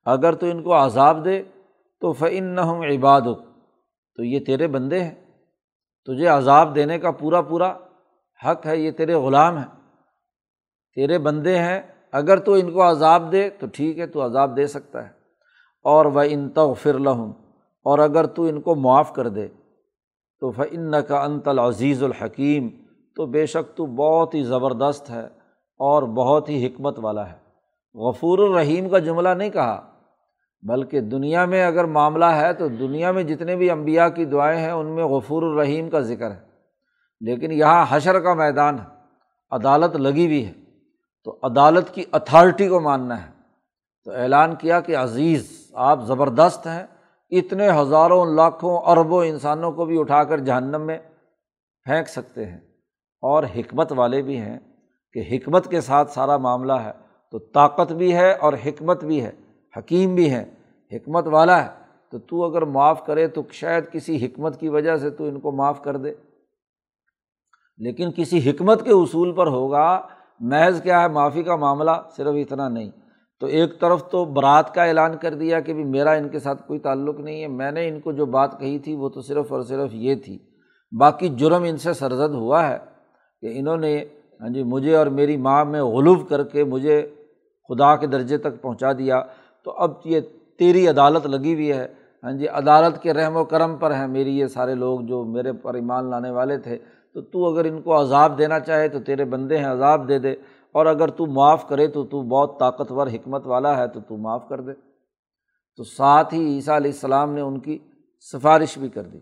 اگر 0.05 0.35
تو 0.35 0.47
ان 0.47 0.63
کو 0.63 0.85
عذاب 0.85 1.25
دے، 1.25 1.43
تو 2.01 2.13
فعن 2.13 2.45
نہ 2.45 2.61
ہوں 2.61 2.85
عباد 2.85 3.21
تو 4.17 4.25
یہ 4.25 4.41
تیرے 4.41 4.67
بندے 4.67 5.05
ہیں، 5.05 5.15
تجھے 6.07 6.27
عذاب 6.27 6.75
دینے 6.75 6.99
کا 6.99 7.11
پورا 7.11 7.41
پورا 7.43 7.73
حق 8.41 8.67
ہے، 8.67 8.77
یہ 8.77 8.91
تیرے 8.91 9.15
غلام 9.15 9.59
ہیں۔ 9.59 9.82
تیرے 10.95 11.19
بندے 11.19 11.59
ہیں، 11.59 11.83
اگر 12.13 12.37
تو 12.37 12.53
ان 12.53 12.73
کو 12.73 12.91
عذاب 12.91 13.33
دے 13.33 13.51
تو 13.51 13.67
ٹھیک 13.73 13.99
ہے، 13.99 14.07
تو 14.07 14.25
عذاب 14.25 14.57
دے 14.57 14.67
سکتا 14.67 15.05
ہے۔ 15.05 15.23
اور 15.85 16.07
وہ 16.07 16.23
ان 16.29 16.51
تغفر 16.51 16.99
لہم 16.99 17.33
اور 17.85 17.99
اگر 17.99 18.27
تو 18.27 18.43
ان 18.43 18.61
کو 18.61 18.75
معاف 18.75 19.13
کر 19.13 19.29
دے، 19.29 19.49
تو 20.41 20.51
فن 20.51 21.03
کا 21.09 21.25
انتل 21.25 21.59
عزیز 21.59 22.03
الحکیم 22.03 22.69
تو 23.17 23.27
بے 23.27 23.47
شک 23.47 23.77
تو 23.77 23.87
بہت 23.87 24.35
ہی 24.35 24.43
زبردست 24.43 25.11
ہے 25.11 25.25
اور 25.79 26.03
بہت 26.03 26.49
ہی 26.49 26.67
حکمت 26.67 26.99
والا 26.99 27.33
ہے۔ 27.33 27.37
غفور 27.95 28.39
الرحیم 28.39 28.89
کا 28.89 28.99
جملہ 28.99 29.29
نہیں 29.29 29.51
کہا، 29.51 29.91
بلکہ 30.63 31.01
دنیا 31.01 31.45
میں 31.45 31.67
اگر 31.67 31.85
معاملہ 31.85 32.25
ہے 32.25 32.53
تو 32.53 32.69
دنیا 32.69 33.13
میں 33.13 33.23
جتنے 33.23 33.57
بھی 33.57 33.71
امبیا 33.71 34.09
کی 34.09 34.25
دعائیں 34.25 34.61
ہیں، 34.61 34.71
ان 34.71 34.87
میں 34.87 35.05
غفور 35.05 35.43
الرحیم 35.43 35.91
کا 35.91 36.01
ذکر 36.01 36.31
ہے۔ 36.31 36.41
لیکن 37.21 37.53
یہاں 37.53 37.87
حشر 37.89 38.21
کا 38.21 38.35
میدان 38.35 38.79
ہے، 38.79 38.85
عدالت 39.51 39.97
لگی 39.97 40.27
ہوئی 40.27 40.47
ہے۔ 40.47 40.62
تو 41.25 41.39
عدالت 41.43 41.95
کی 41.95 42.05
اتھارٹی 42.13 42.69
کو 42.69 42.81
ماننا 42.81 43.27
ہے۔ 43.27 43.31
تو 44.05 44.11
اعلان 44.11 44.55
کیا 44.55 44.81
کہ 44.81 44.97
عزیز، 44.97 45.71
آپ 45.75 46.01
زبردست 46.03 46.67
ہیں۔ 46.67 46.87
اتنے 47.31 47.71
ہزاروں، 47.71 48.27
لاکھوں 48.27 48.79
اربوں 48.79 49.25
انسانوں 49.25 49.73
کو 49.73 49.85
بھی 49.85 50.01
اٹھا 50.01 50.25
کر 50.25 50.39
جہنم 50.39 50.81
میں 50.81 50.99
پھینک 51.85 52.09
سکتے 52.09 52.47
ہیں۔ 52.47 52.61
اور 53.21 53.45
حکمت 53.57 53.93
والے 53.93 54.23
بھی 54.23 54.39
ہیں 54.39 54.59
کہ 55.13 55.23
حکمت 55.33 55.71
کے 55.71 55.81
ساتھ 55.81 56.11
سارا 56.11 56.37
معاملہ 56.37 56.73
ہے۔ 56.73 56.93
تو 57.31 57.39
طاقت 57.39 57.93
بھی 57.93 58.15
ہے 58.15 58.33
اور 58.33 58.53
حکمت 58.53 59.05
بھی 59.05 59.25
ہے۔ 59.25 59.33
حکیم 59.77 60.15
بھی 60.15 60.33
ہے 60.35 60.55
حکمت 60.93 61.27
والا 61.27 61.65
ہے۔ 61.65 61.71
تو 62.11 62.19
تو 62.19 62.45
اگر 62.45 62.63
معاف 62.63 63.07
کرے 63.07 63.29
تو 63.29 63.43
شاید 63.51 63.93
کسی 63.93 64.27
حکمت 64.27 64.61
کی 64.61 64.69
وجہ 64.69 64.97
سے 64.97 65.11
تو 65.11 65.25
ان 65.25 65.41
کو 65.41 65.53
معاف 65.53 65.83
کر 65.83 65.97
دے۔ 65.97 66.15
لیکن 67.77 68.11
کسی 68.17 68.51
حکمت 68.51 68.85
کے 68.85 68.91
اصول 68.91 69.33
پر 69.33 69.47
ہوگا 69.47 70.09
محض 70.43 70.83
کیا 70.83 71.03
ہے 71.03 71.09
معافی 71.09 71.43
کا 71.43 71.57
معاملہ 71.57 71.91
صرف 72.17 72.35
اتنا 72.35 72.69
نہیں۔ 72.69 72.91
تو 73.41 73.47
ایک 73.47 73.81
طرف 73.81 74.11
تو 74.11 74.25
برات 74.25 74.75
کا 74.75 74.85
اعلان 74.85 75.17
کر 75.17 75.35
دیا 75.35 75.61
کہ 75.61 75.75
بھی 75.75 75.85
میرا 75.85 76.11
ان 76.11 76.29
کے 76.29 76.39
ساتھ 76.39 76.67
کوئی 76.67 76.79
تعلق 76.79 77.21
نہیں 77.21 77.43
ہے، 77.43 77.49
میں 77.49 77.73
نے 77.73 77.89
ان 77.89 78.01
کو 78.01 78.13
جو 78.13 78.27
بات 78.27 78.61
کہی 78.61 78.79
تھی 78.79 78.95
وہ 78.95 79.09
تو 79.09 79.21
صرف 79.21 79.53
اور 79.53 79.63
صرف 79.63 79.91
یہ 79.93 80.15
تھی۔ 80.15 80.39
باقی 80.99 81.29
جرم 81.29 81.63
ان 81.63 81.77
سے 81.77 81.93
سرزد 81.93 82.35
ہوا 82.35 82.69
ہے 82.69 82.79
کہ 83.41 83.59
انہوں 83.59 83.77
نے 83.77 84.05
ہاں 84.41 84.49
جی 84.49 84.63
مجھے 84.63 84.97
اور 84.97 85.07
میری 85.07 85.37
ماں 85.37 85.65
میں 85.65 85.83
غلوف 85.83 86.29
کر 86.29 86.43
کے 86.43 86.65
مجھے 86.65 87.15
خدا 87.69 87.97
کے 87.97 88.07
درجے 88.07 88.39
تک 88.39 88.63
پہنچا 88.63 88.93
دیا۔ 88.93 89.23
تو 89.65 89.71
اب 89.71 89.91
یہ 90.05 90.21
تیری 90.59 90.89
عدالت 90.89 91.27
لگی 91.27 91.55
ہوئی 91.55 91.73
ہے۔ 91.73 91.87
ہاں 92.23 92.33
جی 92.33 92.49
عدالت 92.49 93.03
کے 93.03 93.13
رحم 93.13 93.37
و 93.37 93.45
کرم 93.45 93.77
پر 93.77 93.95
ہیں 93.95 94.07
میری 94.07 94.39
یہ 94.39 94.47
سارے 94.47 94.75
لوگ 94.75 95.01
جو 95.01 95.25
میرے 95.25 95.53
پر 95.53 95.75
ایمان 95.75 96.11
لانے 96.11 96.31
والے 96.31 96.59
تھے۔ 96.59 96.79
تو 97.15 97.21
تو 97.21 97.53
اگر 97.53 97.65
ان 97.65 97.83
کو 97.83 98.01
عذاب 98.01 98.39
دینا 98.39 98.61
چاہے 98.61 98.89
تو 98.89 99.01
تیرے 99.01 99.25
بندے 99.25 99.59
ہیں، 99.59 99.67
عذاب 99.67 100.09
دے 100.09 100.19
دے۔ 100.19 100.33
اور 100.73 100.87
اگر 100.87 101.09
تو 101.09 101.27
معاف 101.27 101.69
کرے 101.69 101.87
تو 101.87 102.05
تو 102.05 102.23
بہت 102.23 102.59
طاقتور، 102.59 103.07
حکمت 103.07 103.47
والا 103.47 103.77
ہے 103.77 103.89
تو 103.89 104.01
تو 104.01 104.17
معاف 104.17 104.49
کر 104.49 104.61
دے۔ 104.61 104.73
تو 105.77 105.85
ساتھ 105.85 106.35
ہی 106.35 106.55
عیسیٰ 106.55 106.75
علیہ 106.75 106.91
السلام 106.91 107.33
نے 107.33 107.41
ان 107.41 107.61
کی 107.61 107.79
سفارش 108.33 108.79
بھی 108.79 108.89
کر 108.89 109.03
دی۔ 109.03 109.19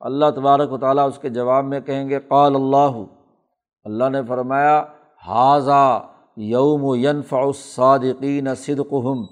اللہ 0.00 0.26
تبارک 0.36 0.72
و 0.72 0.78
تعالیٰ 0.78 1.08
اس 1.08 1.18
کے 1.18 1.28
جواب 1.28 1.64
میں 1.64 1.80
کہیں 1.80 2.08
گے، 2.08 2.20
قال 2.20 2.54
اللہ۔ 2.56 3.04
اللہ 3.84 4.08
نے 4.08 4.22
فرمایا 4.28 4.84
حاضہ 5.26 6.06
یوم 6.36 6.84
و 6.84 6.96
ینف 6.96 7.34
صادقین 7.54 8.54
صدقہم 8.54 9.24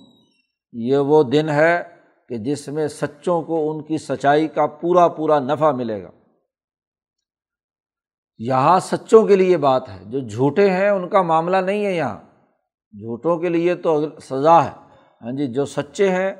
یہ 0.72 0.96
وہ 0.96 1.22
دن 1.22 1.48
ہے 1.48 1.82
کہ 2.28 2.36
جس 2.36 2.68
میں 2.68 2.88
سچوں 2.88 3.42
کو 3.42 3.70
ان 3.70 3.82
کی 3.82 3.98
سچائی 3.98 4.48
کا 4.48 4.66
پورا 4.66 5.08
پورا 5.08 5.38
نفع 5.38 5.70
ملے 5.70 6.02
گا۔ 6.02 6.10
یہاں 8.38 8.80
سچوں 8.80 9.26
کے 9.26 9.36
لیے 9.36 9.56
بات 9.56 9.88
ہے۔ 9.88 9.98
جو 10.06 10.20
جھوٹے 10.20 10.70
ہیں، 10.70 10.88
ان 10.88 11.08
کا 11.08 11.22
معاملہ 11.22 11.56
نہیں 11.56 11.86
ہے 11.86 11.96
یہاں۔ 11.96 12.18
جھوٹوں 12.92 13.38
کے 13.38 13.48
لیے 13.48 13.74
تو 13.74 14.04
سزا 14.20 14.64
ہے۔ 14.64 14.70
ہاں 15.22 15.32
جی 15.32 15.46
جو 15.46 15.64
سچے 15.64 16.08
ہیں 16.08 16.34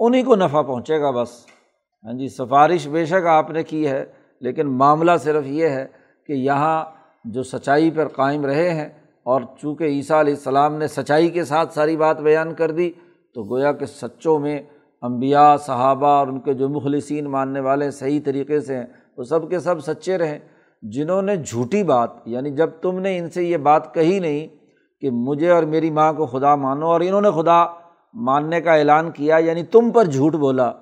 انہیں 0.00 0.22
کو 0.22 0.36
نفع 0.36 0.62
پہنچے 0.62 1.00
گا 1.00 1.10
بس۔ 1.10 1.46
ہاں 2.04 2.12
جی 2.12 2.28
سفارش 2.28 2.88
بے 2.88 3.04
شک 3.04 3.26
آپ 3.26 3.50
نے 3.50 3.62
کی 3.62 3.88
ہے، 3.88 4.04
لیکن 4.40 4.66
معاملہ 4.66 5.10
صرف 5.20 5.46
یہ 5.46 5.68
ہے 5.68 5.86
کہ 6.26 6.32
یہاں 6.32 6.84
جو 7.24 7.42
سچائی 7.42 7.90
پر 7.90 8.08
قائم 8.08 8.44
رہے 8.44 8.70
ہیں، 8.70 8.88
اور 9.22 9.40
چونکہ 9.60 9.84
عیسیٰ 9.84 10.20
علیہ 10.20 10.34
السلام 10.34 10.74
نے 10.74 10.86
سچائی 10.86 11.28
کے 11.28 11.44
ساتھ 11.44 11.74
ساری 11.74 11.96
بات 11.96 12.20
بیان 12.20 12.54
کر 12.54 12.70
دی، 12.70 12.90
تو 13.34 13.42
گویا 13.42 13.72
کہ 13.72 13.86
سچوں 13.86 14.38
میں 14.38 14.62
امبیا 15.02 15.56
صحابہ 15.56 16.06
اور 16.06 16.26
ان 16.26 16.40
کے 16.40 16.54
جو 16.54 16.68
مخلصین 16.68 17.24
ماننے 17.24 17.60
والے 17.60 17.90
صحیح 17.90 18.20
طریقے 18.24 18.60
سے 18.60 18.76
ہیں، 18.76 18.86
وہ 19.16 19.24
سب 19.24 19.50
کے 19.50 19.58
سب 19.58 19.80
سچے 19.80 20.18
رہیں۔ 20.18 20.38
جنہوں 20.82 21.22
نے 21.22 21.36
جھوٹی 21.36 21.82
بات 21.82 22.10
یعنی 22.24 22.50
جب 22.50 22.70
تم 22.82 22.98
نے 22.98 23.18
ان 23.18 23.30
سے 23.30 23.44
یہ 23.44 23.56
bات 23.56 23.94
کہی 23.94 24.18
نہیں 24.18 24.46
کہ 25.00 25.10
مجھے 25.10 25.50
اور 25.50 25.62
میری 25.62 25.90
ماں 25.90 26.12
کو 26.12 26.26
خدا 26.26 26.54
مانو 26.54 26.86
اور 26.86 27.00
انہوں 27.00 27.20
نے 27.20 27.30
خدا 27.30 27.64
ماننے 28.14 28.60
کا 28.60 28.74
اعلان 28.74 29.10
کیا 29.10 29.36
یعنی 29.36 29.62
تم 29.62 29.90
پر 29.90 30.04
جھوٹ 30.04 30.34
بولا، 30.34 30.72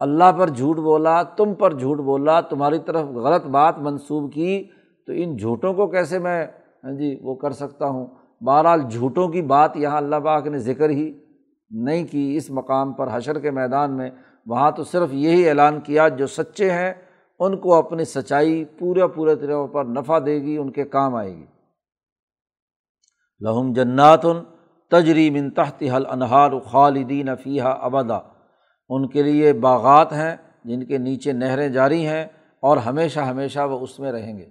اللہ 0.00 0.32
پر 0.38 0.48
جھوٹ 0.48 0.76
بولا، 0.76 1.22
تم 1.22 1.54
پر 1.54 1.72
جھوٹ 1.72 1.98
بولا، 1.98 2.40
تمہاری 2.40 2.78
طرف 2.78 3.06
غلط 3.06 3.46
بات 3.46 3.78
منسوب 3.78 4.32
کی، 4.32 4.64
تو 5.06 5.12
ان 5.16 5.36
جھوٹوں 5.36 5.72
کو 5.74 5.86
کیسے 5.86 6.18
میں 6.18 6.46
ہاں 6.84 6.92
جی 6.92 7.16
وہ 7.22 7.34
کر 7.34 7.50
سکتا 7.50 7.86
ہوں؟ 7.86 8.06
بہرحال 8.40 8.80
جھوٹوں 8.90 9.28
کی 9.28 9.42
بات 9.42 9.76
یہاں 9.76 9.96
اللہ 9.96 10.16
پاک 10.16 10.46
نے 10.46 10.58
ذکر 10.58 10.90
ہی 10.90 11.12
نہیں 11.70 12.04
کی، 12.04 12.36
اس 12.36 12.50
مقام 12.50 12.92
پر 12.92 13.08
حشر 13.12 13.38
کے 13.38 13.50
میدان 13.50 13.96
میں، 13.96 14.10
وہاں 14.46 14.70
تو 14.70 14.84
صرف 14.84 15.08
یہی 15.12 15.48
اعلان 15.48 15.80
کیا 15.80 16.08
جو 16.08 16.26
سچے 16.26 16.70
ہیں 16.70 16.92
ان 17.38 17.56
کو 17.56 17.74
اپنی 17.74 18.04
سچائی 18.04 18.64
پورے 18.64 19.06
پورے 19.06 19.36
طریقوں 19.36 19.68
پر 19.68 19.84
نفع 19.84 20.18
دے 20.26 20.42
گی، 20.42 20.56
ان 20.56 20.70
کے 20.70 20.84
کام 20.84 21.14
آئے 21.14 21.36
گی۔ 21.36 21.46
لہم 23.40 23.72
جنات 23.72 24.22
تجری 24.90 25.30
من 25.30 25.50
تحت 25.50 25.82
حل 25.82 26.06
انہار 26.10 26.58
خالدین 26.58 27.36
فیحہ 27.42 27.74
ابدا۔ 27.80 28.18
ان 28.88 29.08
کے 29.08 29.22
لیے 29.22 29.52
باغات 29.52 30.12
ہیں، 30.12 30.36
جن 30.64 30.86
کے 30.86 30.98
نیچے 30.98 31.32
نہریں 31.32 31.68
جاری 31.68 32.06
ہیں 32.06 32.24
اور 32.60 32.76
ہمیشہ 32.76 33.20
ہمیشہ 33.20 33.60
وہ 33.60 33.78
اس 33.78 34.00
میں 34.00 34.12
رہیں 34.12 34.38
گے۔ 34.38 34.46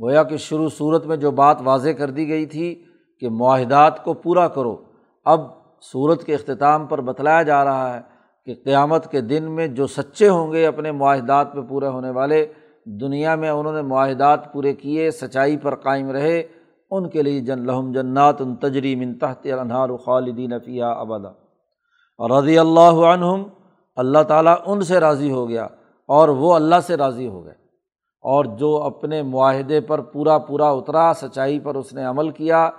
گویا 0.00 0.22
کہ 0.22 0.36
شروع 0.36 0.68
صورت 0.68 1.06
میں 1.06 1.16
جو 1.16 1.30
بات 1.30 1.58
واضح 1.64 1.90
کر 1.90 2.10
دی 2.10 2.28
گئی 2.28 2.46
تھی 2.46 2.84
کہ 3.20 3.28
معاہدات 3.28 4.04
کو 4.04 4.14
پورا 4.14 4.48
کرو، 4.48 4.84
اب 5.24 5.40
صورت 5.82 6.24
کے 6.24 6.34
اختتام 6.34 6.86
پر 6.86 7.00
بتلایا 7.00 7.42
جا 7.42 7.64
رہا 7.64 7.94
ہے 7.94 8.15
کہ 8.46 8.54
قیامت 8.64 9.10
کے 9.10 9.20
دن 9.20 9.44
میں 9.50 9.66
جو 9.66 9.86
سچے 9.86 10.28
ہوں 10.28 10.52
گے 10.52 10.66
اپنے 10.66 10.92
معاہدات 10.92 11.52
پہ 11.52 11.60
پورے 11.60 11.86
ہونے 11.86 12.10
والے، 12.10 12.46
دنیا 12.84 13.34
میں 13.34 13.50
انہوں 13.50 13.72
نے 13.72 13.82
معاہدات 13.82 14.52
پورے 14.52 14.72
کیے، 14.72 15.10
سچائی 15.10 15.56
پر 15.56 15.74
قائم 15.74 16.10
رہے، 16.10 16.42
ان 16.90 17.08
کے 17.08 17.22
لیے 17.22 17.40
جن، 17.40 17.66
لہم 17.66 17.92
جنات 17.92 18.40
ان 18.40 18.56
تجری 18.56 18.96
من 18.96 19.14
تحت 19.14 19.46
انہار 19.60 19.96
خالدین 19.96 20.52
فیہ 20.64 20.84
ابدا۔ 20.84 21.28
اور 22.18 22.42
رضی 22.42 22.58
اللہ 22.58 22.96
عنہم، 23.06 23.42
اللہ 23.96 24.22
تعالیٰ 24.28 24.54
ان 24.66 24.82
سے 24.82 25.00
راضی 25.00 25.30
ہو 25.30 25.48
گیا 25.48 25.64
اور 26.08 26.28
وہ 26.28 26.54
اللہ 26.54 26.80
سے 26.86 26.96
راضی 26.96 27.28
ہو 27.28 27.44
گئے۔ 27.44 27.66
اور 28.22 28.44
جو 28.44 28.82
اپنے 28.82 29.22
معاہدے 29.22 29.80
پر 29.80 30.00
پورا 30.00 30.38
پورا 30.38 30.70
اترا، 30.70 31.12
سچائی 31.14 31.60
پر 31.60 31.74
اس 31.74 31.92
نے 31.92 32.04
عمل 32.04 32.30
کیا 32.30 32.70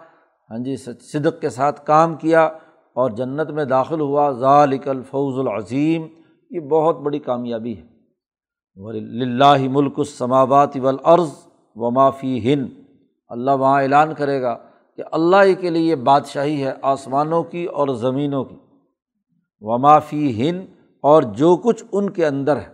ہاں 0.51 0.58
جی 0.58 0.75
صدق 0.77 1.41
کے 1.41 1.49
ساتھ 1.49 1.86
کام 1.86 2.15
کیا 2.15 2.49
اور 2.97 3.10
جنت 3.10 3.49
میں 3.49 3.65
داخل 3.65 3.99
ہوا، 3.99 4.31
ذالک 4.31 4.88
الفوز 4.88 5.47
العظیم، 5.47 6.07
یہ 6.51 6.60
بہت 6.60 6.99
بڑی 6.99 7.19
کامیابی 7.19 7.77
ہے۔ 7.77 7.83
ملک 9.67 9.93
السماوات 9.97 10.77
والارض 10.77 11.31
و 11.75 11.91
معافی 11.91 12.53
ہند 12.53 12.67
اللہ 13.27 13.51
وہاں 13.51 13.81
اعلان 13.81 14.13
کرے 14.13 14.41
گا 14.41 14.57
کہ 14.97 15.03
اللہ 15.12 15.36
ہی 15.43 15.55
کے 15.55 15.69
لیے 15.69 15.95
بادشاہی 15.95 16.63
ہے، 16.63 16.73
آسمانوں 16.81 17.43
کی 17.43 17.65
اور 17.65 17.88
زمینوں 17.88 18.43
کی۔ 18.43 18.55
ومافی 19.60 20.49
ہند 20.49 20.62
اور 21.01 21.21
جو 21.23 21.55
کچھ 21.55 21.83
ان 21.91 22.10
کے 22.10 22.25
اندر 22.25 22.57
ہے۔ 22.57 22.69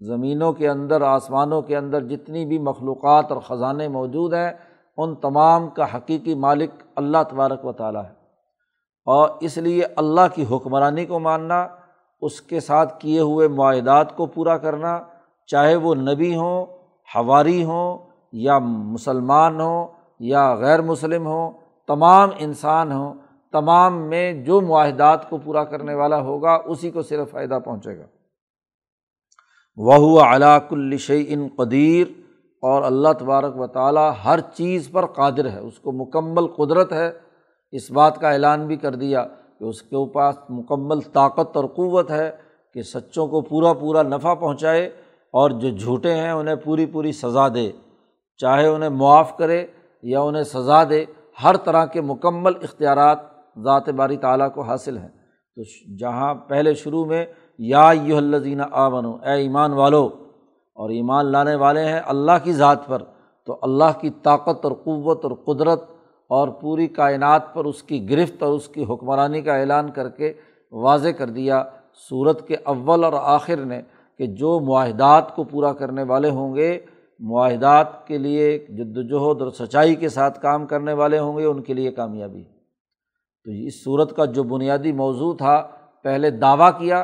زمینوں 0.00 0.52
کے 0.52 0.68
اندر، 0.68 1.02
آسمانوں 1.02 1.62
کے 1.62 1.76
اندر 1.76 2.04
جتنی 2.04 2.46
بھی 2.46 2.58
مخلوقات 2.58 3.32
اور 3.32 3.40
خزانے 3.40 3.88
موجود 3.88 4.34
ہیں، 4.34 4.52
ان 4.96 5.14
تمام 5.14 5.68
کا 5.68 5.96
حقیقی 5.96 6.34
مالک 6.34 6.70
اللہ 6.96 7.18
تبارک 7.30 7.64
و 7.64 7.72
تعالیٰ 7.72 8.04
ہے۔ 8.04 8.23
اور 9.06 9.28
اس 9.40 9.56
لیے 9.58 9.84
اللہ 9.96 10.34
کی 10.34 10.44
حکمرانی 10.50 11.04
کو 11.06 11.18
ماننا، 11.18 11.66
اس 12.22 12.40
کے 12.40 12.60
ساتھ 12.60 12.98
کیے 13.00 13.20
ہوئے 13.20 13.48
معاہدات 13.48 14.16
کو 14.16 14.26
پورا 14.26 14.56
کرنا، 14.58 14.98
چاہے 15.48 15.74
وہ 15.76 15.94
نبی 15.94 16.34
ہوں 16.36 16.66
ہواری 17.08 17.64
ہوں، 17.64 17.98
یا 18.32 18.58
مسلمان 18.58 19.60
ہوں، 19.60 19.86
یا 20.20 20.54
غیر 20.54 20.82
مسلم 20.82 21.26
ہوں، 21.26 21.50
تمام 21.88 22.30
انسان 22.38 22.92
ہوں، 22.92 23.12
تمام 23.52 24.00
میں 24.08 24.32
جو 24.44 24.60
معاہدات 24.60 25.28
کو 25.30 25.38
پورا 25.38 25.64
کرنے 25.64 25.94
والا 25.94 26.20
ہوگا، 26.20 26.54
اسی 26.66 26.90
کو 26.90 27.02
صرف 27.02 27.30
فائدہ 27.30 27.58
پہنچے 27.64 27.98
گا۔ 27.98 28.06
وہ 29.78 30.20
علاق 30.20 30.72
ان 30.72 31.48
قدیر، 31.56 32.06
اور 32.62 32.82
اللہ 32.82 33.12
تبارک 33.18 33.60
و 33.60 33.66
تعالیٰ 33.66 34.10
ہر 34.24 34.40
چیز 34.54 34.88
پر 34.92 35.06
قادر 35.06 35.50
ہے، 35.50 35.58
اس 35.58 35.78
کو 35.78 35.92
مکمل 35.92 36.46
قدرت 36.56 36.92
ہے 36.92 37.10
اس 37.76 37.90
بات 37.90 38.20
کا 38.20 38.30
اعلان 38.30 38.66
بھی 38.66 38.76
کر 38.76 38.94
دیا 38.94 39.24
کہ 39.58 39.64
اس 39.64 39.82
کے 39.82 39.96
اوپر 39.96 40.30
مکمل 40.50 41.00
طاقت 41.12 41.56
اور 41.56 41.64
قوت 41.76 42.10
ہے 42.10 42.30
کہ 42.74 42.82
سچوں 42.82 43.26
کو 43.28 43.40
پورا 43.40 43.72
پورا 43.72 44.02
نفع 44.02 44.34
پہنچائے 44.34 44.84
اور 45.34 45.50
جو 45.50 45.70
جھوٹے 45.70 46.14
ہیں 46.14 46.30
انہیں 46.30 46.54
پوری 46.54 46.86
پوری 46.86 47.12
سزا 47.12 47.46
دے۔ 47.48 47.70
چاہے 48.40 48.66
انہیں 48.66 48.90
معاف 48.90 49.36
کرے 49.36 49.64
یا 50.04 50.20
انہیں 50.20 50.42
سزا 50.42 50.82
دے، 50.84 51.04
ہر 51.44 51.56
طرح 51.56 51.84
کے 51.86 52.00
مکمل 52.00 52.52
اختیارات 52.62 53.18
ذات 53.64 53.88
باری 53.88 54.16
تعالیٰ 54.16 54.48
کو 54.54 54.62
حاصل 54.62 54.98
ہیں۔ 54.98 55.08
تو 55.56 55.62
جہاں 55.96 56.34
پہلے 56.48 56.74
شروع 56.74 57.04
میں 57.04 57.24
یا 57.58 57.90
یو 58.02 58.16
الزین 58.16 58.60
آ 58.60 58.88
بنو 58.88 59.12
اے 59.16 59.34
ایمان 59.42 59.72
والو، 59.72 60.04
اور 60.76 60.90
ایمان 60.90 61.32
لانے 61.32 61.54
والے 61.54 61.84
ہیں 61.84 62.00
اللہ 62.06 62.44
کی 62.44 62.52
ذات 62.52 62.86
پر، 62.86 63.02
تو 63.46 63.58
اللہ 63.62 63.98
کی 64.00 64.10
طاقت 64.22 64.64
اور 64.64 64.72
قوت 64.84 65.24
اور 65.24 65.32
قدرت 65.46 65.90
اور 66.28 66.48
پوری 66.48 66.86
کائنات 66.86 67.54
پر 67.54 67.64
اس 67.64 67.82
کی 67.82 68.10
گرفت 68.10 68.42
اور 68.42 68.52
اس 68.52 68.68
کی 68.68 68.84
حکمرانی 68.84 69.42
کا 69.42 69.56
اعلان 69.56 69.90
کر 69.90 70.08
کے 70.08 70.32
واضح 70.72 71.08
کر 71.08 71.30
دیا 71.30 71.64
صورت 72.10 72.48
کے 72.48 72.56
اول 72.64 73.04
اور 73.04 73.12
آخر 73.12 73.56
نے 73.56 73.82
کہ 74.18 74.26
جو 74.26 74.60
معاہدات 74.60 75.36
کو 75.36 75.44
پورا 75.44 75.72
کرنے 75.72 76.02
والے 76.02 76.30
ہوں 76.30 76.54
گے، 76.54 76.80
معاہدات 77.18 78.06
کے 78.06 78.18
لیے 78.18 78.58
جد 78.58 78.96
وجہد 78.96 79.42
اور 79.42 79.50
سچائی 79.50 79.94
کے 79.94 80.08
ساتھ 80.08 80.40
کام 80.40 80.66
کرنے 80.66 80.92
والے 80.92 81.18
ہوں 81.18 81.38
گے، 81.38 81.44
ان 81.44 81.62
کے 81.62 81.74
لیے 81.74 81.90
کامیابی۔ 81.90 82.44
تو 83.44 83.50
اس 83.50 83.84
صورت 83.84 84.16
کا 84.16 84.24
جو 84.24 84.42
بنیادی 84.42 84.92
موضوع 84.92 85.34
تھا، 85.34 85.68
پہلے 86.02 86.30
دعویٰ 86.30 86.70
کیا 86.78 87.00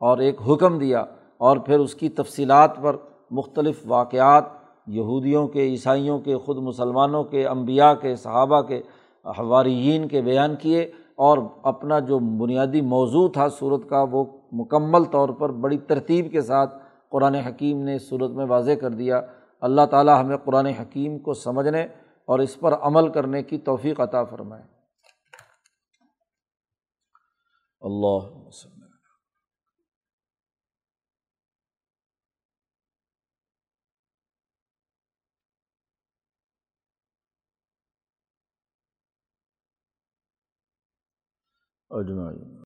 اور 0.00 0.18
ایک 0.18 0.40
حکم 0.48 0.78
دیا 0.78 1.00
اور 1.36 1.56
پھر 1.56 1.78
اس 1.78 1.94
کی 1.94 2.08
تفصیلات 2.08 2.76
پر 2.82 2.96
مختلف 3.30 3.80
واقعات 3.84 4.59
یہودیوں 4.86 5.48
کے، 5.48 5.60
عیسائیوں 5.60 6.18
کے، 6.18 6.36
خود 6.36 6.56
مسلمانوں 6.56 7.24
کے، 7.24 7.46
انبیاء 7.46 7.92
کے، 7.92 8.16
صحابہ 8.16 8.62
کے 8.62 8.82
حواریین 9.24 10.08
کے 10.08 10.22
بیان 10.22 10.56
کیے 10.56 10.82
اور 11.14 11.38
اپنا 11.62 11.98
جو 11.98 12.18
بنیادی 12.18 12.80
موضوع 12.80 13.28
تھا 13.28 13.48
صورت 13.48 13.88
کا، 13.88 14.04
وہ 14.10 14.24
مکمل 14.52 15.04
طور 15.04 15.28
پر 15.28 15.52
بڑی 15.52 15.78
ترتیب 15.78 16.32
کے 16.32 16.40
ساتھ 16.40 16.74
قرآن 17.08 17.34
حکیم 17.34 17.80
نے 17.80 17.98
صورت 17.98 18.30
میں 18.30 18.46
واضح 18.46 18.72
کر 18.80 18.90
دیا۔ 18.90 19.20
اللہ 19.60 19.86
تعالیٰ 19.90 20.20
ہمیں 20.20 20.36
قرآن 20.36 20.66
حکیم 20.66 21.18
کو 21.18 21.34
سمجھنے 21.34 21.82
اور 22.26 22.38
اس 22.38 22.60
پر 22.60 22.72
عمل 22.72 23.08
کرنے 23.08 23.42
کی 23.42 23.58
توفیق 23.58 24.00
عطا 24.00 24.24
فرمائے۔ 24.24 24.62
اللہ 27.80 28.46
وسلم 28.46 28.79
اجمعین۔ 41.90 42.58